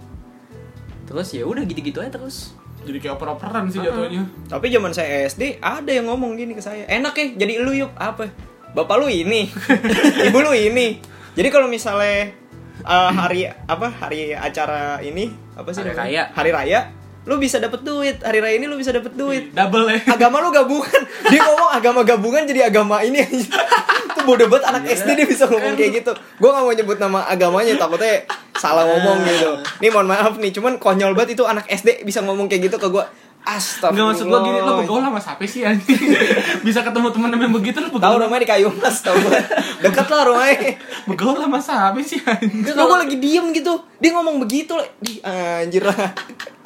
terus 1.04 1.30
ya 1.30 1.44
udah 1.46 1.62
gitu-gitu 1.62 2.00
aja 2.00 2.10
terus 2.10 2.52
jadi 2.84 2.98
kayak 3.00 3.14
oper-operan 3.16 3.64
sih 3.72 3.80
jatuhnya 3.80 4.28
Tapi 4.44 4.68
zaman 4.68 4.92
saya 4.92 5.24
SD 5.24 5.56
ada 5.64 5.88
yang 5.88 6.04
ngomong 6.04 6.36
gini 6.36 6.52
ke 6.52 6.60
saya. 6.60 6.84
Enak 6.84 7.16
ya, 7.16 7.26
jadi 7.32 7.64
lu 7.64 7.72
yuk 7.72 7.96
apa? 7.96 8.28
Bapak 8.76 9.00
lu 9.00 9.08
ini, 9.08 9.48
ibu 10.28 10.38
lu 10.44 10.52
ini. 10.52 11.00
Jadi 11.32 11.48
kalau 11.48 11.64
misalnya 11.64 12.36
uh, 12.84 13.08
hari 13.08 13.48
apa 13.48 13.88
hari 13.88 14.36
acara 14.36 15.00
ini 15.00 15.32
apa 15.56 15.72
sih 15.72 15.80
Hari 15.80 15.96
namanya? 15.96 16.04
raya. 16.04 16.22
Hari 16.36 16.50
raya, 16.52 16.80
lu 17.24 17.40
bisa 17.40 17.56
dapet 17.56 17.80
duit. 17.80 18.20
Hari 18.20 18.38
raya 18.44 18.54
ini 18.60 18.68
lu 18.68 18.76
bisa 18.76 18.92
dapet 18.92 19.16
duit. 19.16 19.48
double 19.56 19.88
ya 19.88 20.04
agama 20.04 20.44
lu 20.44 20.52
gabungan 20.52 21.02
dia 21.32 21.40
ngomong 21.40 21.70
agama 21.72 22.00
gabungan 22.04 22.44
jadi 22.44 22.68
agama 22.68 23.00
ini 23.00 23.24
itu 23.24 24.20
bodoh 24.28 24.48
banget 24.52 24.64
anak 24.68 24.82
SD 24.92 25.08
dia 25.16 25.24
bisa 25.24 25.48
ngomong 25.48 25.72
kayak 25.72 26.04
gitu 26.04 26.12
gue 26.12 26.50
gak 26.52 26.62
mau 26.64 26.72
nyebut 26.72 26.98
nama 27.00 27.24
agamanya 27.28 27.76
takutnya 27.80 28.24
salah 28.54 28.86
ngomong 28.86 29.18
gitu. 29.24 29.50
Nih 29.78 29.90
mohon 29.90 30.06
maaf 30.06 30.34
nih, 30.36 30.50
cuman 30.50 30.78
konyol 30.78 31.12
banget 31.12 31.34
itu 31.34 31.44
anak 31.44 31.66
SD 31.66 32.02
bisa 32.02 32.22
ngomong 32.22 32.46
kayak 32.46 32.70
gitu 32.70 32.78
ke 32.78 32.88
gua. 32.88 33.06
Astagfirullah. 33.44 33.92
Enggak 33.92 34.06
maksud 34.08 34.26
gua 34.26 34.40
gini, 34.40 34.58
lo 34.58 34.72
bergaul 34.80 35.02
sama 35.04 35.20
siapa 35.20 35.44
sih 35.44 35.60
anjing? 35.62 36.00
Bisa 36.64 36.80
ketemu 36.80 37.12
teman 37.12 37.28
yang 37.28 37.52
begitu 37.52 37.76
lo 37.76 37.92
Tahu 37.92 38.00
bergaul. 38.00 38.24
rumahnya 38.24 38.40
di 38.40 38.48
Kayu 38.48 38.72
Mas, 38.72 39.04
tahu 39.04 39.20
gua. 39.20 39.36
Deket 39.84 40.06
lah 40.08 40.22
rumahnya. 40.24 40.80
Bergaul 41.04 41.36
sama 41.36 41.58
siapa 41.60 41.98
sih 42.00 42.24
anjing? 42.24 42.64
Terus 42.64 42.72
gua 42.72 43.04
lagi 43.04 43.20
diem 43.20 43.52
gitu, 43.52 43.84
dia 44.00 44.16
ngomong 44.16 44.40
begitu, 44.40 44.72
di 44.96 45.20
anjir 45.20 45.84
lah. 45.84 46.16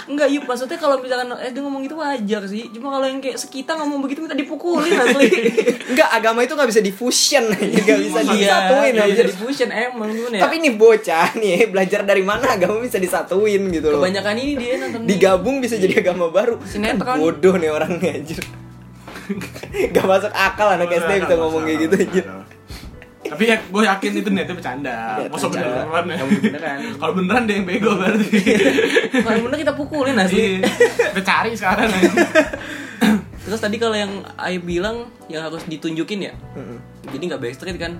Enggak, 0.08 0.28
yuk 0.28 0.44
maksudnya 0.44 0.74
kalau 0.74 0.96
misalkan 0.96 1.28
eh 1.36 1.52
dia 1.52 1.60
ngomong 1.60 1.82
itu 1.82 1.92
wajar 1.92 2.42
sih. 2.44 2.72
Cuma 2.72 2.88
kalau 2.90 3.04
yang 3.04 3.20
kayak 3.20 3.36
sekita 3.36 3.76
ngomong 3.76 4.00
begitu 4.00 4.20
minta 4.20 4.32
dipukulin 4.32 4.88
asli. 5.04 5.28
Enggak, 5.86 6.08
agama 6.10 6.40
itu 6.40 6.52
nggak 6.52 6.66
bisa 6.66 6.80
di 6.80 6.90
fusion, 6.90 7.44
nggak 7.52 7.98
bisa 8.00 8.20
Iya, 8.24 8.32
disatuin. 8.32 8.92
nggak 8.94 9.08
bisa 9.08 9.22
bisa 9.22 9.24
di 9.28 9.36
fusion 9.36 9.68
emang 9.68 10.08
gimana 10.08 10.34
ya. 10.34 10.42
Tapi 10.42 10.54
nih 10.58 10.72
bocah 10.74 11.28
nih 11.34 11.56
belajar 11.72 12.00
dari 12.02 12.22
mana 12.22 12.46
agama 12.50 12.80
bisa 12.80 12.96
disatuin 12.96 13.68
gitu 13.68 13.86
loh. 13.88 14.00
kebanyakan 14.00 14.34
ini 14.34 14.52
dia 14.56 14.74
nonton 14.78 15.00
Digabung 15.04 15.56
bisa 15.60 15.76
jadi 15.76 16.00
agama 16.00 16.28
baru. 16.28 16.56
Sinetron. 16.64 17.04
Kan 17.04 17.20
bodoh 17.20 17.54
nih 17.54 17.68
orangnya 17.68 18.10
anjir. 18.14 18.40
Gak 19.92 20.04
masuk 20.04 20.32
akal 20.32 20.72
anak 20.72 20.88
SD 20.88 21.20
bisa 21.20 21.36
ngomong 21.36 21.62
kayak 21.62 21.78
gitu 21.84 21.94
anjir. 22.00 22.24
Tapi 23.28 23.42
ya 23.44 23.56
gue 23.60 23.82
yakin 23.84 24.10
itu 24.24 24.28
niatnya 24.32 24.56
bercanda. 24.56 24.96
Masa 25.28 25.46
bercanda. 25.52 25.84
beneran 25.84 26.04
ya? 26.08 26.16
Yang 26.16 26.28
beneran. 26.40 26.78
Kalau 26.96 27.12
beneran 27.12 27.42
dia 27.44 27.54
yang 27.60 27.66
bego 27.68 27.90
berarti. 27.96 28.40
Kalau 29.26 29.40
bener 29.44 29.58
kita 29.60 29.72
pukulin 29.76 30.16
asli. 30.16 30.60
Iya. 30.60 30.68
Kita 31.12 31.22
cari 31.24 31.50
sekarang 31.52 31.88
ya. 31.92 32.10
Terus 33.48 33.64
tadi 33.64 33.80
kalau 33.80 33.96
yang 33.96 34.20
Aib 34.36 34.68
bilang 34.68 35.08
yang 35.32 35.40
harus 35.40 35.64
ditunjukin 35.64 36.20
ya. 36.20 36.36
Jadi 37.08 37.22
nggak 37.32 37.40
backstreet 37.40 37.80
kan. 37.80 37.96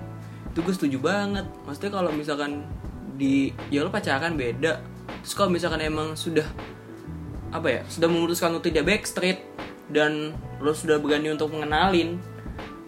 Itu 0.53 0.61
gue 0.61 0.73
setuju 0.77 1.01
banget. 1.01 1.49
Maksudnya 1.65 1.89
kalau 1.89 2.13
misalkan 2.13 2.69
di 3.17 3.49
ya 3.73 3.81
lo 3.81 3.89
pacaran 3.89 4.37
beda. 4.37 4.77
Terus 5.25 5.33
kalau 5.33 5.49
misalkan 5.49 5.81
emang 5.81 6.13
sudah 6.13 6.45
apa 7.49 7.65
ya 7.65 7.81
sudah 7.89 8.05
memutuskan 8.05 8.53
untuk 8.53 8.69
tidak 8.69 8.85
backstreet 8.85 9.41
dan 9.89 10.37
lo 10.61 10.69
sudah 10.69 11.01
berani 11.01 11.33
untuk 11.33 11.49
mengenalin 11.49 12.21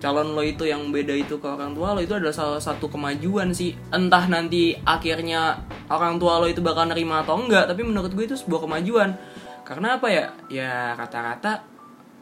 calon 0.02 0.34
lo 0.34 0.42
itu 0.42 0.66
yang 0.66 0.90
beda 0.90 1.14
itu 1.14 1.38
ke 1.38 1.46
orang 1.46 1.78
tua 1.78 1.94
lo 1.94 2.02
itu 2.02 2.18
adalah 2.18 2.34
salah 2.34 2.58
satu 2.58 2.90
kemajuan 2.90 3.54
sih 3.54 3.78
entah 3.94 4.26
nanti 4.26 4.74
akhirnya 4.82 5.62
orang 5.94 6.18
tua 6.18 6.42
lo 6.42 6.50
itu 6.50 6.60
bakal 6.60 6.90
nerima 6.90 7.22
atau 7.22 7.38
enggak 7.38 7.70
tapi 7.70 7.86
menurut 7.86 8.10
gue 8.10 8.26
itu 8.26 8.34
sebuah 8.34 8.66
kemajuan 8.66 9.14
karena 9.62 10.02
apa 10.02 10.08
ya 10.10 10.26
ya 10.50 10.98
rata-rata 10.98 11.72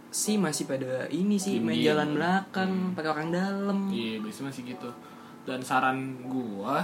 sih 0.10 0.42
masih 0.42 0.66
pada 0.66 1.06
ini 1.14 1.38
sih 1.38 1.62
main 1.62 1.78
jalan 1.78 2.18
belakang 2.18 2.98
pakai 2.98 3.10
orang 3.14 3.30
dalam 3.30 3.78
Iya, 3.94 4.18
biasanya 4.26 4.50
masih 4.50 4.64
gitu. 4.74 4.90
Dan 5.46 5.62
saran 5.62 6.26
gua 6.26 6.82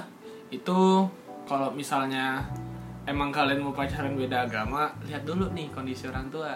itu 0.53 1.09
kalau 1.49 1.69
misalnya 1.73 2.45
emang 3.09 3.33
kalian 3.33 3.65
mau 3.65 3.73
pacaran 3.73 4.13
beda 4.13 4.45
agama, 4.45 4.93
lihat 5.05 5.25
dulu 5.25 5.49
nih 5.57 5.69
kondisi 5.73 6.05
orang 6.05 6.29
tua. 6.29 6.53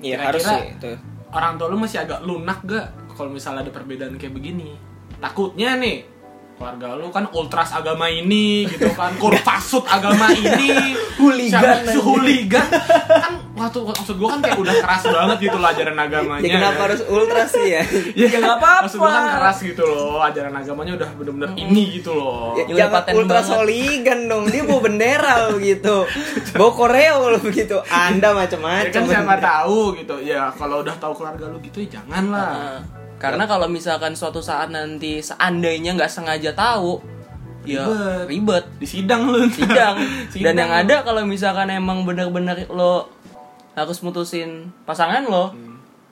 Iya 0.00 0.16
harus 0.20 0.44
sih 0.44 0.76
itu. 0.76 0.92
Orang 1.32 1.56
tua 1.56 1.72
lu 1.72 1.80
masih 1.80 2.04
agak 2.04 2.20
lunak 2.24 2.60
gak 2.68 2.88
kalau 3.20 3.30
misalnya 3.30 3.60
ada 3.62 3.70
perbedaan 3.70 4.16
kayak 4.16 4.32
begini? 4.32 4.80
Takutnya 5.18 5.76
nih 5.76 6.08
keluarga 6.56 6.92
lu 6.92 7.08
kan 7.08 7.24
ultras 7.32 7.72
agama 7.72 8.04
ini 8.06 8.68
gitu 8.68 8.92
kan 8.92 9.16
kurpasut 9.16 9.80
agama 9.88 10.28
ini 10.28 10.92
si 11.88 11.96
hooligan 11.96 12.68
kan 13.08 13.32
waktu 13.56 13.80
maksud 13.80 14.20
gua 14.20 14.36
kan 14.36 14.40
kayak 14.40 14.60
udah 14.60 14.76
keras 14.76 15.08
banget 15.08 15.38
gitu 15.40 15.56
lah 15.56 15.72
ajaran 15.72 15.96
agamanya 15.96 16.44
Ya 16.44 16.60
kenapa 16.60 16.76
kan. 16.76 16.84
harus 16.84 17.00
ultra 17.08 17.48
sih 17.48 17.64
ya? 17.64 17.80
Ya 18.12 18.28
Ya, 18.28 18.36
nggak 18.36 18.56
apa-apa. 18.56 18.84
Maksud 18.84 18.98
gua 19.00 19.08
kan 19.10 19.24
keras 19.32 19.58
gitu 19.62 19.84
loh, 19.84 20.20
ajaran 20.20 20.52
agamanya 20.52 20.92
udah 20.96 21.08
bener-bener 21.16 21.50
ini 21.56 21.82
gitu 21.96 22.12
loh. 22.12 22.52
Ya, 22.54 22.64
jangan 22.84 22.92
paten 22.94 23.12
ultra 23.16 23.40
banget. 23.40 23.48
dong, 24.28 24.44
dia 24.48 24.62
bawa 24.62 24.80
bendera 24.88 25.32
lo 25.48 25.56
gitu. 25.56 25.96
Bawa 26.52 26.70
koreo 26.70 27.16
lo 27.26 27.38
begitu. 27.40 27.76
Anda 27.88 28.28
Ya 28.28 28.36
macam-macam. 28.36 28.92
kan 28.92 29.04
siapa 29.08 29.34
tahu 29.40 29.80
gitu. 29.96 30.14
Ya 30.20 30.52
kalau 30.52 30.84
udah 30.84 30.96
tahu 31.00 31.12
keluarga 31.16 31.48
lu 31.48 31.56
gitu 31.60 31.80
ya 31.80 31.96
jangan 31.96 32.24
lah. 32.28 32.52
Nah, 32.52 32.78
karena 33.20 33.44
kalau 33.44 33.68
misalkan 33.68 34.12
suatu 34.12 34.40
saat 34.40 34.68
nanti 34.68 35.20
seandainya 35.20 35.92
nggak 35.92 36.08
sengaja 36.08 36.50
tahu 36.50 36.98
ya 37.62 37.84
Ribet. 37.84 38.24
ribet 38.26 38.64
Di 38.80 38.86
sidang 38.88 39.28
lu. 39.28 39.44
sidang 39.46 39.94
dan 39.94 40.32
Sidang 40.32 40.56
yang 40.56 40.72
lu. 40.72 40.80
ada 40.80 40.96
kalau 41.04 41.22
misalkan 41.22 41.68
emang 41.68 42.02
bener-bener 42.02 42.64
lo 42.66 43.12
harus 43.70 44.00
mutusin 44.00 44.72
pasangan 44.82 45.22
lo 45.22 45.52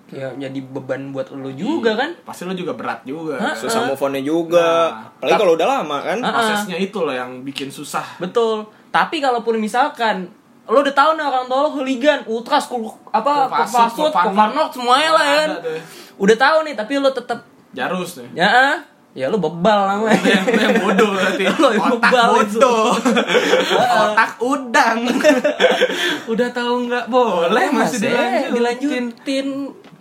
ya 0.08 0.32
jadi 0.34 0.60
beban 0.62 1.08
buat 1.10 1.28
lo 1.30 1.48
juga 1.50 1.92
kan 1.92 2.16
Pasti 2.22 2.44
lu 2.44 2.52
juga 2.52 2.72
berat 2.72 3.04
juga. 3.04 3.36
Hah? 3.36 3.52
Susah 3.52 3.84
move 3.84 3.96
on-nya 3.98 4.20
juga. 4.20 4.68
Nah. 4.88 5.20
Apalagi 5.20 5.36
kalau 5.36 5.52
udah 5.52 5.68
lama 5.68 5.96
kan. 6.00 6.18
Hah? 6.18 6.32
Prosesnya 6.32 6.76
itu 6.76 6.98
loh 6.98 7.12
yang 7.12 7.40
bikin 7.42 7.68
susah. 7.68 8.16
betul 8.16 8.68
tapi 8.88 9.20
kalaupun 9.20 9.56
misalkan 9.56 10.32
lo 10.64 10.80
udah 10.80 10.92
tahu 10.92 11.10
nih 11.12 11.24
orang 11.24 11.44
tua 11.44 11.58
lo 11.62 11.70
hooligan 11.70 12.20
ultras 12.24 12.68
kul 12.68 12.84
apa 13.08 13.48
Kopasut, 13.48 14.08
kopanok 14.08 14.68
semuanya 14.70 15.10
lah 15.10 15.24
ya 15.24 15.36
kan. 15.38 15.50
Udah 16.18 16.36
tahu 16.36 16.58
nih 16.62 16.74
tapi 16.74 16.92
lo 16.96 17.10
tetap 17.10 17.46
Jarus 17.68 18.18
nih. 18.18 18.28
ya 18.34 18.48
ah, 18.48 18.74
ya 19.12 19.26
lo 19.26 19.36
bebal 19.36 19.80
namanya 19.88 20.16
Itu 20.16 20.26
yang, 20.26 20.44
itu 20.46 20.60
yang 20.60 20.76
bodoh 20.78 21.08
berarti. 21.10 21.42
Lo 21.54 21.68
yang 21.68 21.80
Otak 21.80 21.92
bebal 22.02 22.28
itu. 22.38 22.58
bodoh. 22.58 22.88
Otak 24.02 24.32
udang. 24.40 24.98
Udah 26.32 26.48
tahu 26.50 26.72
nggak 26.86 27.06
boleh 27.08 27.66
masih 27.70 27.98
dilanjutin. 28.02 28.52
dilanjutin 28.52 29.46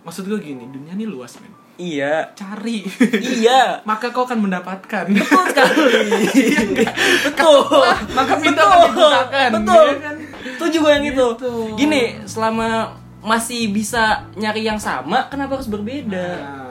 Maksud 0.00 0.24
gue 0.24 0.38
gini, 0.38 0.64
dunia 0.66 0.92
ini 0.92 1.04
luas 1.04 1.36
men. 1.36 1.52
iya 1.76 2.32
Cari. 2.32 2.82
iya 3.20 3.84
Maka 3.84 4.08
kau 4.08 4.24
akan 4.24 4.40
mendapatkan. 4.40 5.04
betul 5.06 5.44
sekali 5.46 6.82
betul 7.22 7.84
Maka 8.10 8.32
pintu 8.34 8.56
betul 8.56 8.64
akan 8.64 8.80
dibukakan. 8.88 9.50
betul 9.54 9.84
ya 9.84 9.98
kan? 10.00 10.16
itu 10.48 10.64
juga 10.72 10.88
yang 10.90 11.04
itu 11.06 11.26
Gitu. 11.28 11.52
gini 11.76 12.02
selama 12.24 12.96
masih 13.18 13.70
bisa 13.74 14.26
nyari 14.38 14.62
yang 14.62 14.78
sama 14.78 15.26
kenapa 15.26 15.58
harus 15.58 15.66
berbeda 15.66 16.28
Nah, 16.38 16.68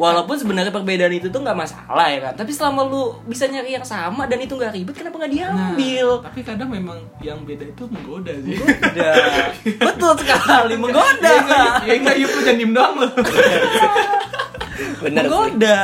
walaupun 0.00 0.32
sebenarnya 0.32 0.72
perbedaan 0.72 1.12
itu 1.12 1.28
tuh 1.28 1.44
nggak 1.44 1.56
masalah 1.60 2.08
ya 2.08 2.18
kan 2.24 2.34
tapi 2.40 2.56
selama 2.56 2.88
lu 2.88 3.12
bisa 3.28 3.44
nyari 3.44 3.76
yang 3.76 3.84
sama 3.84 4.24
dan 4.24 4.40
itu 4.40 4.56
nggak 4.56 4.72
ribet 4.72 4.96
kenapa 4.96 5.20
nggak 5.20 5.32
nah, 5.36 5.36
diambil 5.52 6.06
tapi 6.24 6.40
kadang 6.40 6.68
memang 6.72 6.98
yang 7.20 7.36
beda 7.44 7.68
itu 7.68 7.84
menggoda 7.84 8.32
sih. 8.40 8.56
Betul 9.92 10.12
sekali 10.16 10.74
menggoda 10.80 11.32
ya 11.84 11.92
enggak 12.00 12.16
yuk 12.16 12.32
lu 12.32 12.40
jangan 12.40 12.58
diem 12.64 12.72
doang 12.72 12.94
lu. 12.96 13.08
Bener 15.04 15.22
sih. 15.24 15.28
menggoda 15.28 15.80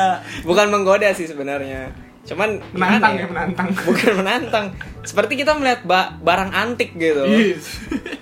Bukan 0.49 0.67
menggoda 0.73 1.09
sih 1.13 1.29
sebenarnya. 1.29 1.93
Cuman 2.27 2.59
Menantang 2.73 3.15
gimana 3.15 3.23
ya, 3.23 3.27
menantang. 3.29 3.69
Bukan 3.85 4.13
menantang. 4.19 4.67
Seperti 5.07 5.39
kita 5.39 5.55
melihat 5.55 5.85
ba- 5.87 6.17
barang 6.19 6.51
antik 6.57 6.97
gitu. 6.97 7.23
Yes. 7.23 7.69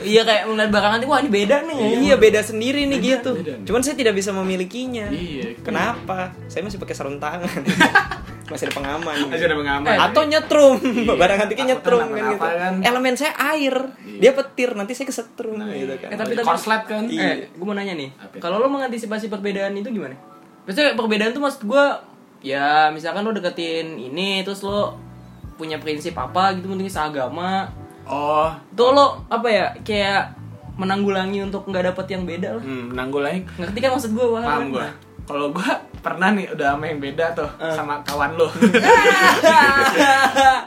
iya 0.00 0.22
kayak 0.22 0.46
melihat 0.46 0.70
barang 0.70 0.92
nanti 0.94 1.06
wah 1.06 1.18
ini 1.18 1.30
beda 1.30 1.56
nih 1.64 1.78
Iya 2.02 2.14
beda 2.16 2.40
sendiri 2.40 2.84
nih 2.84 2.98
gitu. 2.98 3.32
beda. 3.34 3.64
Cuman 3.64 3.80
saya 3.80 3.94
tidak 3.94 4.12
bisa 4.12 4.30
memilikinya. 4.30 5.08
Iya. 5.08 5.56
Kenapa? 5.60 6.32
Saya 6.46 6.62
masih 6.62 6.76
pakai 6.76 6.94
sarung 6.94 7.16
tangan. 7.16 7.48
masih 8.50 8.64
ada 8.64 8.74
pengaman. 8.74 9.16
Masih 9.28 9.44
ada 9.44 9.56
pengaman. 9.56 9.96
Atau 10.00 10.22
nyetrum, 10.24 10.76
Iya. 10.80 11.12
barang 11.14 11.38
antiknya 11.38 11.66
nyetrum 11.74 12.00
kan 12.06 12.24
gitu. 12.26 12.36
kan. 12.40 12.74
Elemen 12.80 13.14
saya 13.14 13.32
air, 13.52 13.74
dia 14.18 14.32
petir, 14.32 14.72
nanti 14.72 14.92
saya 14.92 15.04
kesetrum 15.04 15.60
gitu 15.68 15.94
kan. 15.98 16.08
Eh, 16.08 16.16
tapi 16.16 16.32
tapi 16.32 16.46
Korslet 16.48 16.82
kan. 16.84 17.04
Eh, 17.06 17.48
gue 17.48 17.64
mau 17.64 17.76
nanya 17.76 17.92
nih. 17.92 18.08
Kalau 18.36 18.56
lo 18.56 18.68
mengantisipasi 18.68 19.28
perbedaan 19.28 19.72
itu 19.74 19.88
gimana? 19.88 20.16
Biasanya 20.64 20.92
perbedaan 20.94 21.32
tuh 21.32 21.40
maksud 21.40 21.64
gue 21.64 21.84
ya 22.38 22.88
misalkan 22.88 23.20
lo 23.20 23.32
deketin 23.32 23.98
ini 23.98 24.46
terus 24.46 24.62
lo 24.62 24.94
punya 25.58 25.76
prinsip 25.76 26.14
apa 26.14 26.54
gitu 26.54 26.68
mungkin 26.68 26.86
seagama. 26.86 27.68
Oh, 28.08 28.48
Tuh 28.72 28.88
lo 28.90 29.06
apa 29.26 29.46
ya 29.46 29.66
kayak 29.80 30.32
menanggulangi 30.74 31.42
untuk 31.42 31.62
nggak 31.64 31.92
dapet 31.92 32.06
yang 32.08 32.22
beda 32.22 32.48
lah. 32.52 32.62
hmm, 32.62 32.92
nanggulangi 32.92 33.42
Ngerti 33.54 33.78
kan 33.78 33.90
maksud 33.92 34.10
gue 34.10 34.26
paham 34.26 34.42
paham 34.42 34.60
kan? 34.60 34.68
gue. 34.70 34.88
Kalau 35.24 35.46
gue 35.50 35.70
pernah 35.98 36.30
nih 36.30 36.46
udah 36.48 36.68
sama 36.72 36.84
yang 36.86 37.00
beda 37.00 37.26
tuh 37.34 37.50
sama 37.68 38.00
kawan 38.00 38.32
lo. 38.34 38.48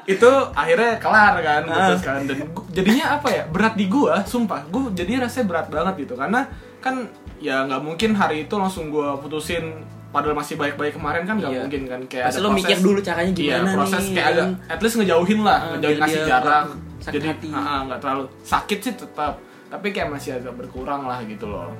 itu 0.05 0.29
akhirnya 0.51 0.91
kelar 0.97 1.35
kan 1.39 1.63
putus 1.63 2.01
kan 2.01 2.19
dan 2.25 2.37
jadinya 2.69 3.05
apa 3.15 3.27
ya 3.31 3.43
berat 3.47 3.73
di 3.73 3.85
gua 3.87 4.21
sumpah 4.23 4.61
gua 4.67 4.91
jadi 4.91 5.21
rasanya 5.21 5.45
berat 5.47 5.67
banget 5.67 5.93
gitu 5.99 6.13
karena 6.15 6.45
kan 6.77 7.07
ya 7.39 7.63
nggak 7.63 7.81
mungkin 7.81 8.11
hari 8.11 8.43
itu 8.43 8.55
langsung 8.55 8.89
gua 8.89 9.15
putusin 9.15 9.81
padahal 10.11 10.35
masih 10.35 10.59
baik-baik 10.59 10.93
kemarin 10.93 11.23
kan 11.23 11.39
nggak 11.39 11.49
Iya. 11.49 11.61
mungkin 11.63 11.81
kan 11.87 12.01
kayak 12.05 12.25
Pasti 12.27 12.37
ada 12.37 12.43
lo 12.43 12.49
mikir 12.51 12.77
dulu 12.77 12.99
caranya 12.99 13.31
iya, 13.31 13.55
gimana 13.55 13.69
proses 13.73 14.03
nih, 14.03 14.13
kayak 14.13 14.27
agak 14.27 14.43
kan? 14.43 14.51
at 14.67 14.79
least 14.81 14.95
ngejauhin 14.97 15.39
lah 15.39 15.57
Ah, 15.57 15.69
ngejauhin 15.71 15.99
kasih 16.01 16.21
jarak 16.27 16.65
sakit 17.01 17.13
jadi 17.13 17.27
hati. 17.31 17.49
nggak 17.51 17.99
terlalu 17.99 18.23
sakit 18.41 18.79
sih 18.79 18.93
tetap 18.95 19.33
tapi 19.67 19.89
kayak 19.89 20.09
masih 20.09 20.35
agak 20.35 20.53
berkurang 20.53 21.03
lah 21.03 21.19
gitu 21.23 21.45
loh 21.45 21.71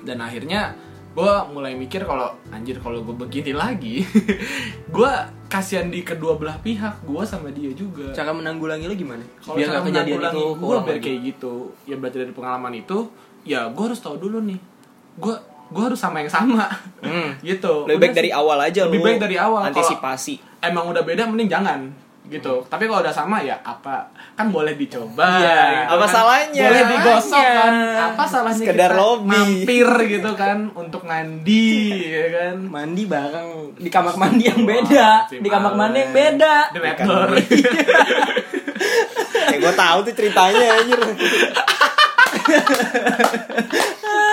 dan 0.00 0.18
akhirnya 0.18 0.72
gue 1.12 1.32
mulai 1.48 1.72
mikir 1.72 2.02
kalau 2.02 2.28
anjir 2.48 2.76
kalau 2.76 3.00
gue 3.00 3.16
begini 3.18 3.52
lagi 3.52 4.04
gue 4.94 5.12
kasihan 5.46 5.86
di 5.86 6.00
kedua 6.00 6.36
belah 6.36 6.58
pihak 6.58 7.00
gue 7.02 7.22
sama 7.22 7.48
dia 7.48 7.72
juga 7.72 8.12
Cara 8.12 8.30
menanggulangi 8.30 8.84
lo 8.84 8.92
gimana? 8.92 9.24
kalau 9.38 9.56
Biar 9.56 9.68
cara 9.70 9.80
kejadian 9.82 10.20
itu 10.20 10.42
gue 10.54 10.76
biar 10.78 10.98
kayak 10.98 11.18
gitu 11.24 11.52
ya 11.84 11.96
belajar 11.96 12.20
dari 12.20 12.32
pengalaman 12.32 12.72
itu 12.74 12.98
ya 13.42 13.64
gue 13.66 13.82
harus 13.82 13.96
tahu 13.96 14.16
dulu 14.18 14.38
nih 14.40 14.60
gue 15.16 15.34
gue 15.66 15.82
harus 15.82 15.96
sama 15.96 16.20
yang 16.20 16.28
sama 16.28 16.68
Hmm. 17.00 17.32
gitu 17.48 17.84
Lebih 17.84 17.96
Udah 17.96 18.02
baik 18.02 18.14
dari 18.14 18.30
awal 18.30 18.58
aja 18.60 18.80
Lebih 18.84 18.98
lu 18.98 19.04
baik 19.04 19.18
dari 19.18 19.36
awal. 19.36 19.60
Antisipasi. 19.66 20.34
emang 20.60 20.84
udah 20.86 21.00
beda 21.00 21.24
mending 21.24 21.48
jangan 21.48 21.80
gitu. 22.26 22.66
Tapi 22.66 22.90
kalau 22.90 23.00
udah 23.02 23.14
sama 23.14 23.38
ya 23.42 23.54
apa? 23.62 24.10
Kan 24.34 24.50
boleh 24.50 24.74
dicoba. 24.74 25.24
Iya, 25.38 25.86
gitu 25.86 25.94
apa 25.94 26.06
kan. 26.06 26.14
salahnya? 26.14 26.64
boleh 26.66 26.84
digosok 26.90 27.38
kan. 27.38 27.72
Salahnya. 27.72 28.06
apa 28.10 28.22
salahnya 28.26 28.66
Sekedar 28.66 28.90
kita 28.92 28.98
lobby. 28.98 29.30
mampir 29.30 29.88
gitu 30.10 30.30
kan 30.34 30.58
untuk 30.74 31.02
mandi 31.06 31.70
ya 32.10 32.26
kan? 32.34 32.56
Mandi 32.66 33.02
bareng. 33.06 33.48
Di 33.78 33.90
kamar 33.90 34.14
mandi 34.18 34.44
yang 34.46 34.62
beda. 34.66 35.08
si 35.30 35.38
di 35.38 35.48
kamar 35.48 35.72
mandi 35.74 35.98
yang 36.02 36.12
beda. 36.12 36.54
Di 36.74 36.78
red 36.82 36.98
door 37.02 37.30
Eh 39.46 39.58
gue 39.62 39.74
tahu 39.78 39.98
tuh 40.02 40.14
ceritanya 40.14 40.66
anjir. 40.74 41.00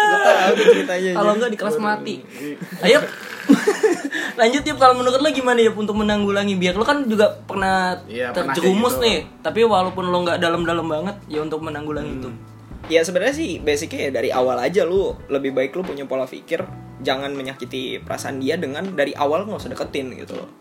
gue 0.09 0.19
tahu 0.19 0.51
tuh 0.57 0.65
ceritanya. 0.73 1.11
kalau 1.13 1.31
enggak 1.37 1.51
di 1.53 1.57
kelas 1.59 1.77
mati. 1.77 2.15
Ayo 2.81 2.99
lanjut 4.39 4.63
yuk 4.65 4.77
kalau 4.79 4.95
menurut 4.97 5.19
lo 5.19 5.29
gimana 5.29 5.59
ya 5.59 5.71
untuk 5.73 5.99
menanggulangi 5.99 6.55
biar 6.55 6.79
lo 6.79 6.85
kan 6.87 7.05
juga 7.05 7.37
pernah 7.43 7.99
pernah 8.07 8.31
terjerumus 8.33 8.97
kayak 8.97 9.03
gitu. 9.03 9.05
nih 9.05 9.17
tapi 9.43 9.59
walaupun 9.67 10.05
lo 10.09 10.17
nggak 10.23 10.39
dalam-dalam 10.39 10.87
banget 10.87 11.15
ya 11.27 11.39
untuk 11.43 11.59
menanggulangi 11.61 12.13
itu 12.23 12.31
Ya 12.91 12.99
sebenarnya 12.99 13.35
sih 13.35 13.51
basicnya 13.63 14.11
ya 14.11 14.11
dari 14.11 14.27
awal 14.27 14.59
aja 14.59 14.83
lu 14.83 15.15
lebih 15.31 15.55
baik 15.55 15.71
lu 15.71 15.87
punya 15.87 16.03
pola 16.03 16.27
pikir 16.27 16.67
jangan 16.99 17.31
menyakiti 17.31 18.03
perasaan 18.03 18.43
dia 18.43 18.59
dengan 18.59 18.91
dari 18.91 19.15
awal 19.15 19.47
nggak 19.47 19.59
usah 19.59 19.71
deketin 19.71 20.11
gitu 20.19 20.35
loh. 20.35 20.51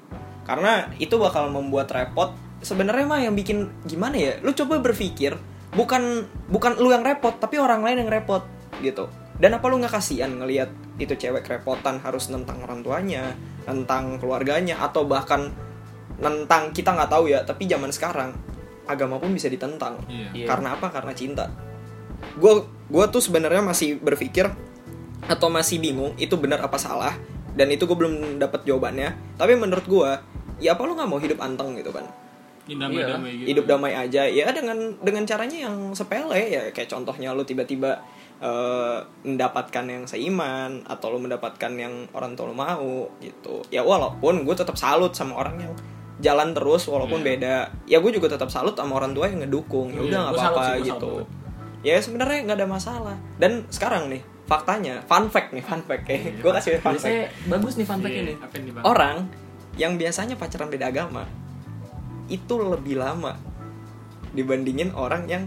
Karena 0.46 0.86
itu 1.02 1.18
bakal 1.18 1.50
membuat 1.50 1.90
repot. 1.90 2.34
Sebenarnya 2.62 3.06
mah 3.10 3.20
yang 3.26 3.34
bikin 3.34 3.66
gimana 3.90 4.14
ya? 4.14 4.32
Lu 4.38 4.54
coba 4.54 4.78
berpikir 4.78 5.34
bukan 5.74 6.30
bukan 6.46 6.78
lu 6.78 6.94
yang 6.94 7.02
repot 7.02 7.34
tapi 7.42 7.58
orang 7.58 7.82
lain 7.82 8.06
yang 8.06 8.10
repot 8.10 8.46
gitu. 8.78 9.10
Dan 9.40 9.58
apa 9.58 9.64
lu 9.68 9.80
nggak 9.80 9.92
kasihan 9.92 10.30
ngelihat 10.32 10.70
itu 11.00 11.14
cewek 11.16 11.42
kerepotan 11.42 11.98
harus 12.04 12.30
nentang 12.30 12.62
orang 12.62 12.84
tuanya, 12.84 13.34
nentang 13.66 14.20
keluarganya 14.20 14.78
atau 14.82 15.08
bahkan 15.08 15.50
nentang 16.22 16.70
kita 16.70 16.94
nggak 16.94 17.10
tahu 17.10 17.26
ya 17.26 17.42
tapi 17.42 17.66
zaman 17.66 17.90
sekarang 17.90 18.30
agama 18.86 19.18
pun 19.18 19.34
bisa 19.34 19.50
ditentang. 19.50 19.98
Iya. 20.06 20.28
Iya. 20.34 20.46
karena 20.46 20.68
apa? 20.78 20.90
Karena 20.90 21.12
cinta. 21.14 21.50
Gue 22.38 22.62
gue 22.86 23.04
tuh 23.10 23.22
sebenarnya 23.22 23.62
masih 23.64 23.98
berpikir 23.98 24.46
atau 25.22 25.48
masih 25.48 25.78
bingung 25.78 26.12
itu 26.18 26.34
benar 26.34 26.58
apa 26.66 26.78
salah 26.78 27.14
dan 27.54 27.70
itu 27.70 27.86
gue 27.86 27.96
belum 27.96 28.38
dapat 28.38 28.66
jawabannya. 28.66 29.38
Tapi 29.38 29.52
menurut 29.58 29.86
gue 29.86 30.10
ya 30.62 30.78
apa 30.78 30.82
lu 30.86 30.94
nggak 30.94 31.10
mau 31.10 31.18
hidup 31.18 31.38
anteng 31.42 31.74
gitu 31.74 31.90
kan? 31.90 32.06
Damai-damai 32.62 33.42
gitu. 33.42 33.46
Hidup 33.54 33.64
damai 33.66 33.92
aja. 33.98 34.22
Ya 34.26 34.46
dengan 34.54 34.94
dengan 35.02 35.26
caranya 35.26 35.58
yang 35.66 35.94
sepele 35.98 36.38
ya. 36.46 36.62
Kayak 36.70 36.94
contohnya 36.94 37.34
lu 37.34 37.42
tiba-tiba 37.42 37.98
eh, 38.42 38.98
mendapatkan 39.22 39.84
yang 39.86 40.02
seiman 40.04 40.82
atau 40.82 41.14
lu 41.14 41.22
mendapatkan 41.22 41.70
yang 41.78 42.10
orang 42.10 42.34
tua 42.34 42.50
lu 42.50 42.56
mau 42.58 43.06
gitu. 43.22 43.62
Ya 43.70 43.86
walaupun 43.86 44.42
gue 44.42 44.54
tetap 44.58 44.74
salut 44.74 45.14
sama 45.14 45.38
orang 45.38 45.62
yang 45.62 45.72
jalan 46.18 46.50
terus 46.50 46.90
walaupun 46.90 47.22
Iya. 47.22 47.28
beda. 47.30 47.56
Ya 47.86 47.98
gue 48.02 48.10
juga 48.10 48.26
tetap 48.34 48.50
salut 48.50 48.74
sama 48.74 48.98
orang 48.98 49.14
tua 49.14 49.30
yang 49.30 49.46
ngedukung. 49.46 49.94
Ya 49.94 50.02
Iya, 50.02 50.06
udah 50.10 50.18
nggak 50.26 50.34
apa-apa 50.36 50.62
sih, 50.74 50.90
gitu. 50.90 51.12
salut. 51.22 51.26
ya 51.82 51.98
sebenarnya 51.98 52.38
nggak 52.46 52.58
ada 52.62 52.68
masalah. 52.68 53.16
Dan 53.38 53.66
sekarang 53.70 54.06
nih 54.10 54.22
faktanya 54.46 55.02
fun 55.06 55.30
fact 55.30 55.54
nih 55.54 55.62
fun 55.62 55.82
fact 55.82 56.04
ya. 56.06 56.18
Gue 56.42 56.50
kasih 56.52 56.78
fun 56.78 56.98
fact. 56.98 57.06
Biasanya 57.06 57.22
bagus 57.46 57.74
nih 57.78 57.86
fun 57.86 57.98
fact 58.02 58.14
Iya, 58.14 58.22
ini 58.26 58.34
orang 58.82 59.16
yang 59.74 59.94
biasanya 59.94 60.34
pacaran 60.34 60.66
beda 60.66 60.90
agama 60.90 61.24
itu 62.26 62.54
lebih 62.58 62.98
lama 62.98 63.34
dibandingin 64.32 64.90
orang 64.94 65.28
yang 65.28 65.46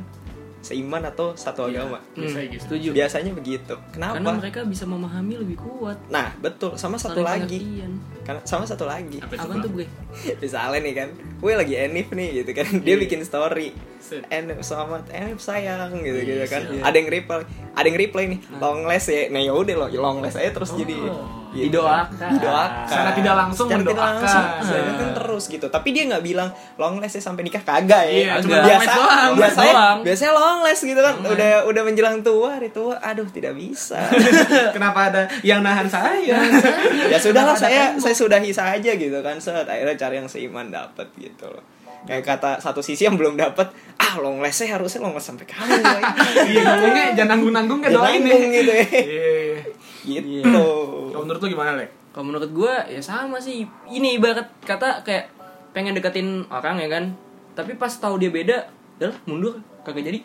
seiman 0.65 1.06
atau 1.06 1.32
satu 1.32 1.69
Iya. 1.69 1.86
agama. 1.86 2.01
Bisa 2.12 2.41
Hmm, 2.41 2.49
gitu. 2.49 2.62
setuju 2.65 2.89
Biasanya 2.91 3.32
begitu. 3.32 3.75
karena 3.93 4.17
Kenapa? 4.17 4.41
mereka 4.41 4.60
bisa 4.65 4.84
memahami 4.84 5.34
lebih 5.38 5.58
kuat 5.58 5.97
Nah, 6.08 6.34
betul. 6.36 6.73
Sama 6.73 6.97
satu 6.97 7.21
Saling 7.21 7.45
lagi. 7.45 7.60
Kan 8.23 8.41
sama 8.41 8.65
satu 8.65 8.84
lagi. 8.84 9.21
Apa 9.21 9.38
tuh 9.38 9.69
gue 9.71 9.86
Misalnya 10.36 10.80
nih 10.82 10.93
kan, 10.95 11.10
gue 11.13 11.54
lagi 11.54 11.73
enif 11.75 12.10
nih 12.10 12.41
gitu 12.41 12.51
kan. 12.51 12.65
Dia 12.82 12.95
Iya. 12.95 13.01
bikin 13.06 13.21
story. 13.21 13.69
Enif 14.28 14.58
selamat 14.60 15.10
enif 15.10 15.38
sayang 15.39 15.93
gitu 15.95 16.13
Iya, 16.15 16.25
gitu 16.25 16.45
kan. 16.47 16.62
siap. 16.63 16.82
Ada 16.84 16.95
yang 16.95 17.10
reply, 17.12 17.41
ada 17.71 17.86
yang 17.86 17.97
reply 17.99 18.23
nih, 18.28 18.39
long 18.56 18.80
last 18.84 19.08
ya. 19.08 19.30
Nah, 19.30 19.39
yaudah 19.39 19.75
loh, 19.75 19.89
long 19.91 20.17
last 20.19 20.36
aja 20.36 20.49
terus 20.51 20.69
Oh. 20.69 20.78
jadi 20.78 20.97
Didoakan. 21.58 22.30
Didoakan. 22.32 22.86
Secara 22.86 23.12
tidak 23.12 23.36
langsung 23.36 23.68
Secara 23.68 23.80
tidak 23.80 23.96
mendoakan. 23.96 24.15
langsung, 24.20 24.44
Iya. 24.46 24.82
mendoakan 24.84 25.10
terus 25.15 25.44
gitu. 25.48 25.65
Tapi 25.68 25.88
dia 25.89 26.04
nggak 26.06 26.22
bilang 26.22 26.50
long 26.76 26.96
last 26.98 27.15
ya 27.15 27.24
sampai 27.24 27.41
nikah 27.41 27.62
kagak 27.62 28.04
ya. 28.04 28.12
Iya, 28.12 28.32
cuma 28.39 28.58
biasa, 28.60 28.68
long 28.86 29.00
doang. 29.00 29.15
Long 29.15 29.36
biasanya, 29.36 29.74
doang. 29.74 29.98
biasanya 30.04 30.32
long 30.34 30.60
last 30.62 30.82
gitu 30.84 31.00
kan. 31.00 31.15
Udah 31.22 31.50
udah 31.65 31.82
menjelang 31.82 32.18
tua, 32.22 32.50
hari 32.54 32.70
tua, 32.70 32.94
aduh 33.00 33.28
tidak 33.28 33.54
bisa. 33.54 34.00
Kenapa 34.76 35.00
ada 35.10 35.22
yang 35.41 35.60
nahan 35.60 35.88
saya? 35.88 36.36
ya 37.12 37.18
sudahlah 37.18 37.56
saya 37.56 37.96
saya 37.96 38.12
sudahi 38.13 38.52
saja 38.52 38.91
gitu 38.91 39.18
kan. 39.20 39.38
Set 39.38 39.63
akhirnya 39.63 39.96
cari 39.96 40.15
yang 40.18 40.28
seiman 40.28 40.68
dapat 40.68 41.08
gitu 41.15 41.48
loh. 41.48 41.63
Kayak 42.06 42.38
kata 42.38 42.62
satu 42.62 42.86
sisi 42.86 43.02
yang 43.02 43.18
belum 43.18 43.34
dapat, 43.34 43.65
ah 43.98 44.22
long 44.22 44.38
last 44.38 44.62
saya 44.62 44.78
harusnya 44.78 45.02
long 45.02 45.18
last 45.18 45.26
sampai 45.26 45.50
boy? 45.50 46.02
Iya, 46.46 46.62
ngomongnya 46.62 47.06
jangan 47.13 47.30
nanggung-nanggung 47.34 47.80
kayak 47.82 47.94
Jangan 47.94 48.06
doain 48.06 48.22
nanggung 48.22 48.46
nih. 48.46 48.60
gitu 48.62 48.72
ya. 48.72 48.86
Gitu. 50.06 50.46
Kalau 51.10 51.22
menurut 51.22 51.39
lu 51.39 51.50
gimana, 51.50 51.72
Lek? 51.76 51.89
kalau 52.10 52.26
menurut 52.26 52.48
gue 52.48 52.74
ya 52.88 53.02
sama 53.02 53.36
sih 53.38 53.68
ini 53.86 54.15
ibarat 54.15 54.48
kata 54.62 55.04
kayak 55.04 55.36
pengen 55.72 55.91
deketin 55.91 56.48
orang 56.48 56.80
ya 56.80 56.88
kan 56.88 57.12
tapi 57.52 57.76
pas 57.76 57.91
tahu 57.91 58.15
dia 58.15 58.30
beda 58.30 58.72
udah 58.96 59.12
lah, 59.12 59.18
mundur 59.26 59.54
kagak 59.84 60.00
jadi 60.06 60.20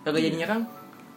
kagak 0.00 0.22
jadi 0.22 0.36
nyerang 0.38 0.62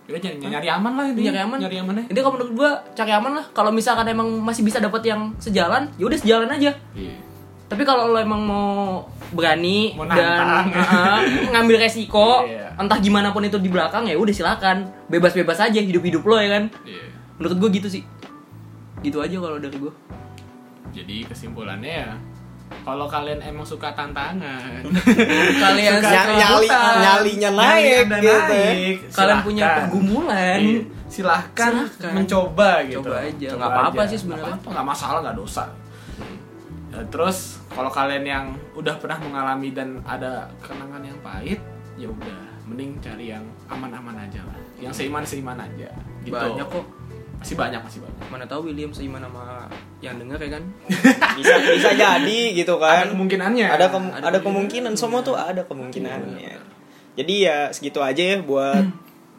Ya 0.06 0.18
nyari, 0.18 0.38
nyari 0.40 0.68
aman 0.68 0.94
lah 0.96 1.06
ini. 1.08 1.22
nyari 1.24 1.40
aman 1.40 1.58
Nyari 1.60 1.78
aman 1.80 1.94
ya. 1.96 2.04
itu 2.08 2.20
kalau 2.20 2.34
menurut 2.36 2.54
gue 2.56 2.70
cari 2.94 3.12
aman 3.12 3.32
lah 3.36 3.46
kalau 3.52 3.70
misalkan 3.70 4.06
emang 4.08 4.26
masih 4.40 4.62
bisa 4.62 4.78
dapat 4.78 5.02
yang 5.04 5.30
sejalan 5.38 5.94
ya 5.94 6.06
udah 6.06 6.18
sejalan 6.18 6.50
aja 6.52 6.74
Iya. 6.92 7.14
tapi 7.68 7.82
kalau 7.84 8.10
lo 8.10 8.18
emang 8.18 8.38
mau 8.40 9.06
berani 9.30 9.94
Mau 9.94 10.06
dan 10.06 10.70
uh, 10.70 11.22
ngambil 11.54 11.78
resiko 11.80 12.46
Iya. 12.46 12.74
entah 12.76 12.98
gimana 12.98 13.30
pun 13.30 13.42
itu 13.42 13.58
di 13.58 13.66
belakang 13.68 14.06
ya 14.06 14.14
udah 14.14 14.30
silakan 14.32 14.90
bebas-bebas 15.06 15.58
aja 15.60 15.78
hidup-hidup 15.80 16.22
lo 16.22 16.38
ya 16.38 16.50
kan 16.52 16.64
Iya. 16.82 17.14
Menurut 17.36 17.58
gue 17.58 17.70
gitu 17.76 17.88
sih 17.90 18.04
gitu 19.02 19.20
aja 19.20 19.36
kalau 19.36 19.58
dari 19.58 19.76
gue 19.76 19.94
Jadi 20.92 21.26
kesimpulannya 21.26 21.94
ya 22.02 22.12
kalau 22.82 23.06
kalian 23.06 23.38
emang 23.42 23.62
suka 23.62 23.94
tantangan, 23.94 24.82
kalian 25.64 26.02
Suka 26.02 26.10
Nyali- 26.34 26.66
nyali- 26.66 26.70
nyalinya 26.98 27.50
nyali 27.52 27.54
naik 27.54 27.98
Anda 28.02 28.18
gitu. 28.18 28.34
naik, 28.50 28.96
kalian 29.12 29.40
punya 29.44 29.64
pergumulan 29.76 30.60
Iya, 30.60 30.82
silahkan, 31.06 31.72
Silahkan. 31.86 32.14
mencoba 32.16 32.70
gitu. 32.84 33.04
Coba 33.04 33.22
aja, 33.22 33.48
nggak 33.52 33.70
apa-apa 33.70 34.02
sih 34.08 34.18
sebenarnya. 34.18 34.58
Nggak 34.58 34.86
masalah, 34.88 35.20
nggak 35.22 35.38
dosa. 35.38 35.64
Ya, 36.90 37.00
terus 37.06 37.38
kalau 37.70 37.92
kalian 37.92 38.24
yang 38.24 38.46
udah 38.74 38.96
pernah 38.98 39.20
mengalami 39.20 39.70
dan 39.70 40.02
ada 40.04 40.50
kenangan 40.58 41.02
yang 41.02 41.18
pahit, 41.22 41.62
ya 41.96 42.08
udah, 42.08 42.38
mending 42.66 42.98
cari 42.98 43.30
yang 43.30 43.46
aman-aman 43.68 44.16
aja 44.20 44.42
lah, 44.42 44.58
yang 44.80 44.90
seiman-seiman 44.90 45.60
aja. 45.60 45.90
Gitu. 46.24 46.34
banyak 46.34 46.66
kok 46.66 46.86
Masih 47.36 47.54
banyak, 47.54 47.78
masih 47.80 48.00
banyak. 48.00 48.26
mana 48.28 48.44
tahu 48.44 48.68
William 48.68 48.90
seiman 48.90 49.20
sama 49.20 49.70
yang 50.00 50.16
denger 50.16 50.40
ya 50.40 50.50
kan 50.56 50.64
Bisa 51.38 51.54
bisa 51.60 51.90
jadi 51.92 52.40
gitu 52.54 52.76
kan. 52.76 53.04
Ada 53.04 53.12
kemungkinannya. 53.12 53.68
ada 53.68 53.86
kem- 53.88 54.14
Ada 54.14 54.26
ada 54.28 54.40
kemungkinan 54.40 54.94
semua 54.96 55.20
tuh 55.22 55.34
ada 55.34 55.62
kemungkinannya 55.64 56.58
jadi 57.16 57.34
ya 57.40 57.58
segitu 57.70 58.00
aja 58.00 58.20
ya 58.28 58.38
buat 58.40 58.84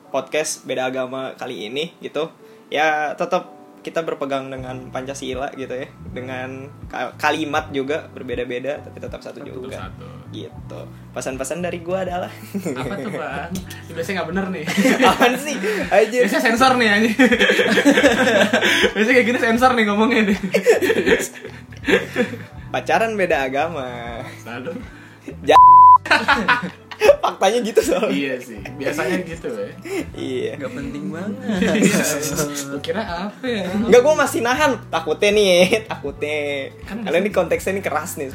podcast 0.08 0.64
beda 0.64 0.86
agama 0.86 1.34
kali 1.34 1.66
ini 1.66 1.92
gitu 1.98 2.30
ya 2.66 3.12
tetap 3.12 3.52
kita 3.78 4.00
berpegang 4.00 4.48
dengan 4.48 4.88
pancasila 4.88 5.52
gitu 5.52 5.70
ya 5.70 5.84
dengan 6.08 6.66
ka- 6.86 7.14
kalimat 7.16 7.68
juga 7.70 8.08
berbeda-beda 8.08 8.80
tapi 8.80 8.98
tetap 8.98 9.20
satu, 9.20 9.38
Satu, 9.38 9.50
juga 9.52 9.76
satu. 9.78 10.06
Gitu 10.36 10.80
pesan-pesan 11.10 11.64
dari 11.64 11.80
gua 11.80 12.04
adalah 12.04 12.28
Apa 12.76 12.94
tuh 13.00 13.08
bang? 13.08 13.50
Biasanya 13.96 14.14
nggak 14.20 14.28
bener 14.28 14.44
nih. 14.52 14.64
apaan 15.00 15.34
sih 15.40 15.56
aja 15.88 16.16
Biasanya 16.28 16.44
sensor 16.44 16.72
nih 16.76 16.88
aja. 16.92 17.10
Biasanya 18.94 19.14
kayak 19.16 19.26
gini 19.26 19.38
sensor 19.40 19.70
nih 19.72 19.84
ngomongnya 19.88 20.22
nih. 20.28 20.38
pacaran 22.68 23.16
beda 23.16 23.48
agama 23.48 24.20
Selalu. 24.44 24.76
faktanya 27.20 27.58
gitu 27.60 27.80
soalnya 27.82 28.08
Iya 28.14 28.34
sih. 28.40 28.58
Biasanya 28.78 29.18
gitu 29.26 29.48
ya. 29.52 29.70
iya 30.16 30.52
nggak 30.56 30.72
penting 30.72 31.04
banget 31.12 31.36
Iya. 31.76 32.04
Lu 32.72 32.78
kira 32.80 33.02
apa 33.02 33.44
ya? 33.44 33.68
Enggak, 33.68 34.00
gue 34.00 34.14
masih 34.16 34.40
nahan. 34.40 34.72
Takutnya 34.88 35.30
nih, 35.34 35.84
takutnya. 35.84 36.38
Kan 36.88 37.04
Karena 37.04 37.18
ini 37.20 37.30
konteksnya 37.30 37.76
ini 37.76 37.82
keras 37.84 38.16
nih. 38.16 38.32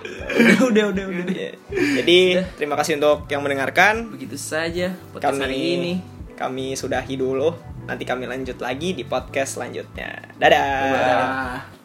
Sebenarnya. 0.00 0.62
udah 0.70 0.84
udah 0.92 1.04
udah 1.10 1.24
Iya. 1.28 1.50
Jadi, 1.70 2.18
terima 2.56 2.74
kasih 2.78 2.98
untuk 2.98 3.26
yang 3.28 3.42
mendengarkan. 3.42 4.08
begitu 4.12 4.38
saja 4.38 4.94
podcast 5.12 5.36
Kami 5.36 5.44
hari 5.44 5.58
ini 5.78 5.92
kami 6.38 6.78
sudahi 6.78 7.18
dulu. 7.18 7.50
Nanti 7.90 8.04
kami 8.06 8.30
lanjut 8.30 8.60
lagi 8.62 8.94
di 8.94 9.02
podcast 9.02 9.58
selanjutnya. 9.58 10.30
Dadah. 10.38 10.92
Dadah. 10.94 11.77